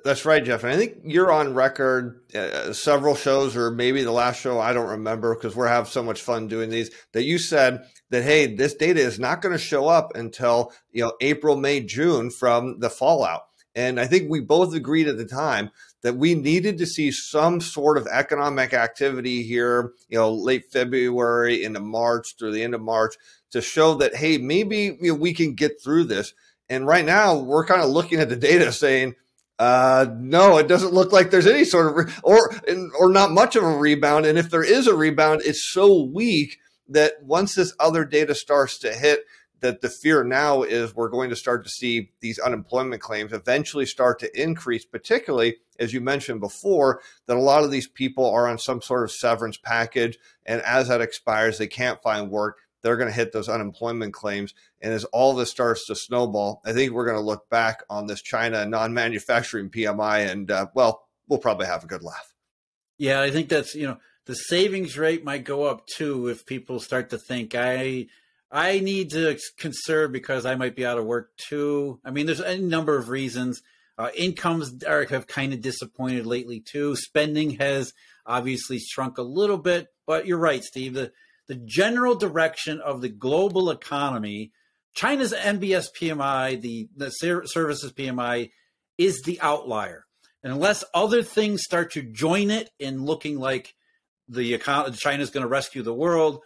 That's 0.05 0.25
right, 0.25 0.45
Jeff. 0.45 0.65
And 0.65 0.73
I 0.73 0.77
think 0.77 0.99
you're 1.05 1.33
on 1.33 1.55
record 1.55 2.21
uh, 2.35 2.73
several 2.73 3.15
shows, 3.15 3.57
or 3.57 3.71
maybe 3.71 4.03
the 4.03 4.13
last 4.13 4.41
show, 4.41 4.61
I 4.61 4.75
don't 4.75 4.91
remember 4.91 5.35
because 5.35 5.57
we're 5.57 5.69
having 5.69 5.91
so 5.91 6.03
much 6.03 6.21
fun 6.21 6.47
doing 6.47 6.69
these, 6.69 6.91
that 7.13 7.25
you 7.25 7.39
said 7.39 7.87
that, 8.11 8.23
hey, 8.23 8.55
this 8.55 8.75
data 8.75 9.01
is 9.01 9.19
not 9.19 9.41
going 9.41 9.55
to 9.55 9.59
show 9.59 9.89
up 9.89 10.15
until, 10.15 10.73
you 10.93 11.05
know, 11.05 11.15
April, 11.21 11.57
May, 11.57 11.81
June 11.81 12.31
from 12.31 12.81
the 12.81 12.91
fallout. 12.91 13.45
And 13.75 13.99
I 13.99 14.07
think 14.07 14.31
we 14.31 14.41
both 14.41 14.75
agreed 14.75 15.09
at 15.09 15.17
the 15.17 15.25
time 15.25 15.71
that 16.03 16.17
we 16.17 16.35
needed 16.35 16.79
to 16.79 16.87
see 16.87 17.11
some 17.11 17.61
sort 17.61 17.99
of 17.99 18.07
economic 18.07 18.73
activity 18.73 19.43
here, 19.43 19.93
you 20.09 20.19
know, 20.19 20.33
late 20.33 20.65
February 20.71 21.65
into 21.65 21.81
March 21.81 22.37
through 22.39 22.53
the 22.53 22.63
end 22.63 22.75
of 22.75 22.81
March 22.81 23.17
to 23.51 23.61
show 23.61 23.95
that, 23.95 24.15
hey, 24.15 24.39
maybe 24.39 24.97
you 25.01 25.13
know, 25.13 25.15
we 25.15 25.35
can 25.35 25.55
get 25.55 25.83
through 25.83 26.05
this. 26.05 26.35
And 26.69 26.87
right 26.87 27.05
now, 27.05 27.39
we're 27.39 27.67
kind 27.67 27.83
of 27.83 27.89
looking 27.89 28.21
at 28.21 28.29
the 28.29 28.37
data 28.37 28.73
saying, 28.73 29.15
uh, 29.59 30.07
no, 30.19 30.59
it 30.59 30.69
doesn't 30.69 30.93
look 30.93 31.13
like 31.13 31.31
there's 31.31 31.47
any 31.47 31.65
sort 31.65 31.87
of, 31.87 31.95
re- 31.97 32.13
or 32.23 32.55
or 32.99 33.11
not 33.11 33.33
much 33.33 33.57
of 33.57 33.65
a 33.65 33.77
rebound. 33.77 34.25
And 34.25 34.39
if 34.39 34.51
there 34.51 34.63
is 34.63 34.87
a 34.87 34.95
rebound, 34.95 35.43
it's 35.45 35.65
so 35.65 36.05
weak 36.05 36.59
that 36.89 37.15
once 37.23 37.55
this 37.55 37.75
other 37.81 38.05
data 38.05 38.35
starts 38.35 38.79
to 38.79 38.93
hit, 38.93 39.25
that 39.61 39.81
the 39.81 39.89
fear 39.89 40.25
now 40.25 40.63
is 40.63 40.95
we're 40.95 41.09
going 41.09 41.31
to 41.31 41.37
start 41.37 41.65
to 41.65 41.71
see 41.71 42.11
these 42.21 42.39
unemployment 42.39 43.03
claims 43.03 43.33
eventually 43.33 43.87
start 43.87 44.19
to 44.21 44.41
increase, 44.41 44.85
particularly 44.85 45.57
as 45.79 45.93
you 45.93 46.01
mentioned 46.01 46.41
before, 46.41 47.01
that 47.27 47.37
a 47.37 47.41
lot 47.41 47.65
of 47.65 47.71
these 47.71 47.89
people 47.89 48.29
are 48.29 48.49
on 48.49 48.59
some 48.59 48.83
sort 48.83 49.05
of 49.05 49.13
severance 49.13 49.57
package. 49.57 50.19
And 50.45 50.61
as 50.63 50.89
that 50.89 51.01
expires, 51.01 51.59
they 51.59 51.67
can't 51.67 52.03
find 52.03 52.31
work. 52.31 52.59
They're 52.83 52.97
going 52.97 53.09
to 53.09 53.15
hit 53.15 53.33
those 53.33 53.49
unemployment 53.49 54.13
claims. 54.13 54.55
And 54.81 54.93
as 54.93 55.05
all 55.07 55.35
this 55.35 55.51
starts 55.51 55.87
to 55.87 55.97
snowball, 55.97 56.61
I 56.65 56.73
think 56.73 56.93
we're 56.93 57.07
going 57.07 57.19
to 57.19 57.25
look 57.25 57.49
back 57.51 57.83
on 57.91 58.07
this 58.07 58.23
China 58.23 58.65
non 58.67 58.95
manufacturing 58.95 59.71
PMI 59.71 60.31
and, 60.31 60.51
uh, 60.51 60.67
well, 60.75 61.09
we'll 61.29 61.41
probably 61.41 61.67
have 61.67 61.85
a 61.85 61.89
good 61.89 62.03
laugh. 62.03 62.35
Yeah, 62.97 63.21
I 63.21 63.31
think 63.31 63.49
that's, 63.49 63.75
you 63.75 63.87
know, 63.87 63.99
the 64.27 64.35
savings 64.35 64.99
rate 64.99 65.25
might 65.25 65.45
go 65.45 65.65
up 65.65 65.87
too 65.87 66.29
if 66.29 66.47
people 66.47 66.81
start 66.81 67.11
to 67.11 67.19
think, 67.19 67.55
I, 67.55 68.07
I 68.51 68.81
need 68.81 69.11
to 69.11 69.39
conserve 69.59 70.13
because 70.13 70.47
I 70.47 70.55
might 70.55 70.75
be 70.75 70.87
out 70.87 70.99
of 70.99 71.05
work 71.05 71.37
too. 71.37 72.01
I 72.05 72.11
mean, 72.11 72.27
there's 72.27 72.41
a 72.41 72.59
number 72.59 72.97
of 72.97 73.09
reasons. 73.09 73.63
Uh, 73.99 74.11
incomes 74.17 74.83
are 74.85 75.05
have 75.07 75.27
kind 75.27 75.53
of 75.53 75.61
disappointed 75.61 76.25
lately 76.25 76.61
too. 76.61 76.97
Spending 76.97 77.59
has 77.59 77.93
obviously 78.25 78.79
shrunk 78.79 79.19
a 79.19 79.23
little 79.23 79.59
bit, 79.59 79.89
but 80.07 80.27
you're 80.27 80.39
right, 80.39 80.63
Steve. 80.63 80.95
The 80.95 81.13
the 81.49 81.57
general 81.57 82.15
direction 82.15 82.81
of 82.81 83.01
the 83.01 83.09
global 83.09 83.71
economy, 83.71 84.53
China's 84.95 85.33
NBS 85.33 85.89
PMI, 85.99 86.61
the 86.61 86.89
the 86.97 87.11
services 87.11 87.93
PMI, 87.93 88.51
is 88.97 89.23
the 89.23 89.41
outlier. 89.41 90.05
And 90.43 90.53
unless 90.53 90.85
other 90.95 91.23
things 91.23 91.65
start 91.65 91.93
to 91.93 92.03
join 92.03 92.51
it 92.51 92.71
in 92.79 93.05
looking 93.05 93.39
like 93.39 93.75
the 94.29 94.55
economy, 94.55 94.97
China's 94.97 95.31
going 95.31 95.43
to 95.43 95.49
rescue 95.49 95.83
the 95.83 95.95
world, 95.95 96.41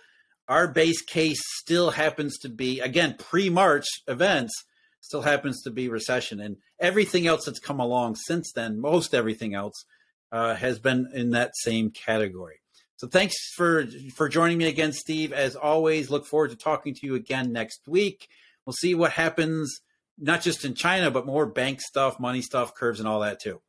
our 0.49 0.69
base 0.69 1.03
case 1.03 1.41
still 1.59 1.91
happens 1.91 2.39
to 2.39 2.49
be 2.49 2.81
again 2.81 3.15
pre-March 3.19 3.87
events 4.07 4.53
still 5.01 5.23
happens 5.23 5.63
to 5.63 5.71
be 5.71 5.89
recession 5.89 6.41
and 6.41 6.57
everything 6.79 7.27
else 7.27 7.45
that's 7.45 7.59
come 7.59 7.81
along 7.81 8.15
since 8.15 8.53
then 8.55 8.81
most 8.81 9.15
everything 9.15 9.55
else 9.55 9.85
uh, 10.31 10.55
has 10.55 10.79
been 10.79 11.09
in 11.15 11.31
that 11.31 11.51
same 11.55 11.91
category 11.91 12.61
so 12.97 13.07
thanks 13.07 13.35
for 13.55 13.87
for 14.15 14.29
joining 14.29 14.59
me 14.59 14.67
again 14.67 14.93
steve 14.93 15.33
as 15.33 15.57
always 15.57 16.11
look 16.11 16.27
forward 16.27 16.51
to 16.51 16.57
talking 16.57 16.95
to 16.95 17.07
you 17.07 17.15
again 17.15 17.53
next 17.53 17.81
week 17.87 18.29
we'll 18.65 18.75
see 18.75 18.95
what 18.95 19.13
happens 19.13 19.81
not 20.19 20.43
just 20.43 20.65
in 20.65 20.75
China, 20.75 21.11
but 21.11 21.27
more 21.27 21.47
bank 21.47 21.81
stuff, 21.81 22.21
money 22.21 22.43
stuff, 22.43 22.75
curves, 22.75 23.01
and 23.01 23.09
all 23.09 23.21
that 23.21 23.41
too. 23.41 23.61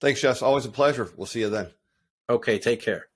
Thanks, 0.00 0.20
Jeff. 0.20 0.42
Always 0.42 0.64
a 0.64 0.70
pleasure. 0.70 1.10
We'll 1.16 1.26
see 1.26 1.40
you 1.40 1.50
then. 1.50 1.68
Okay, 2.28 2.58
take 2.58 2.82
care. 2.82 3.06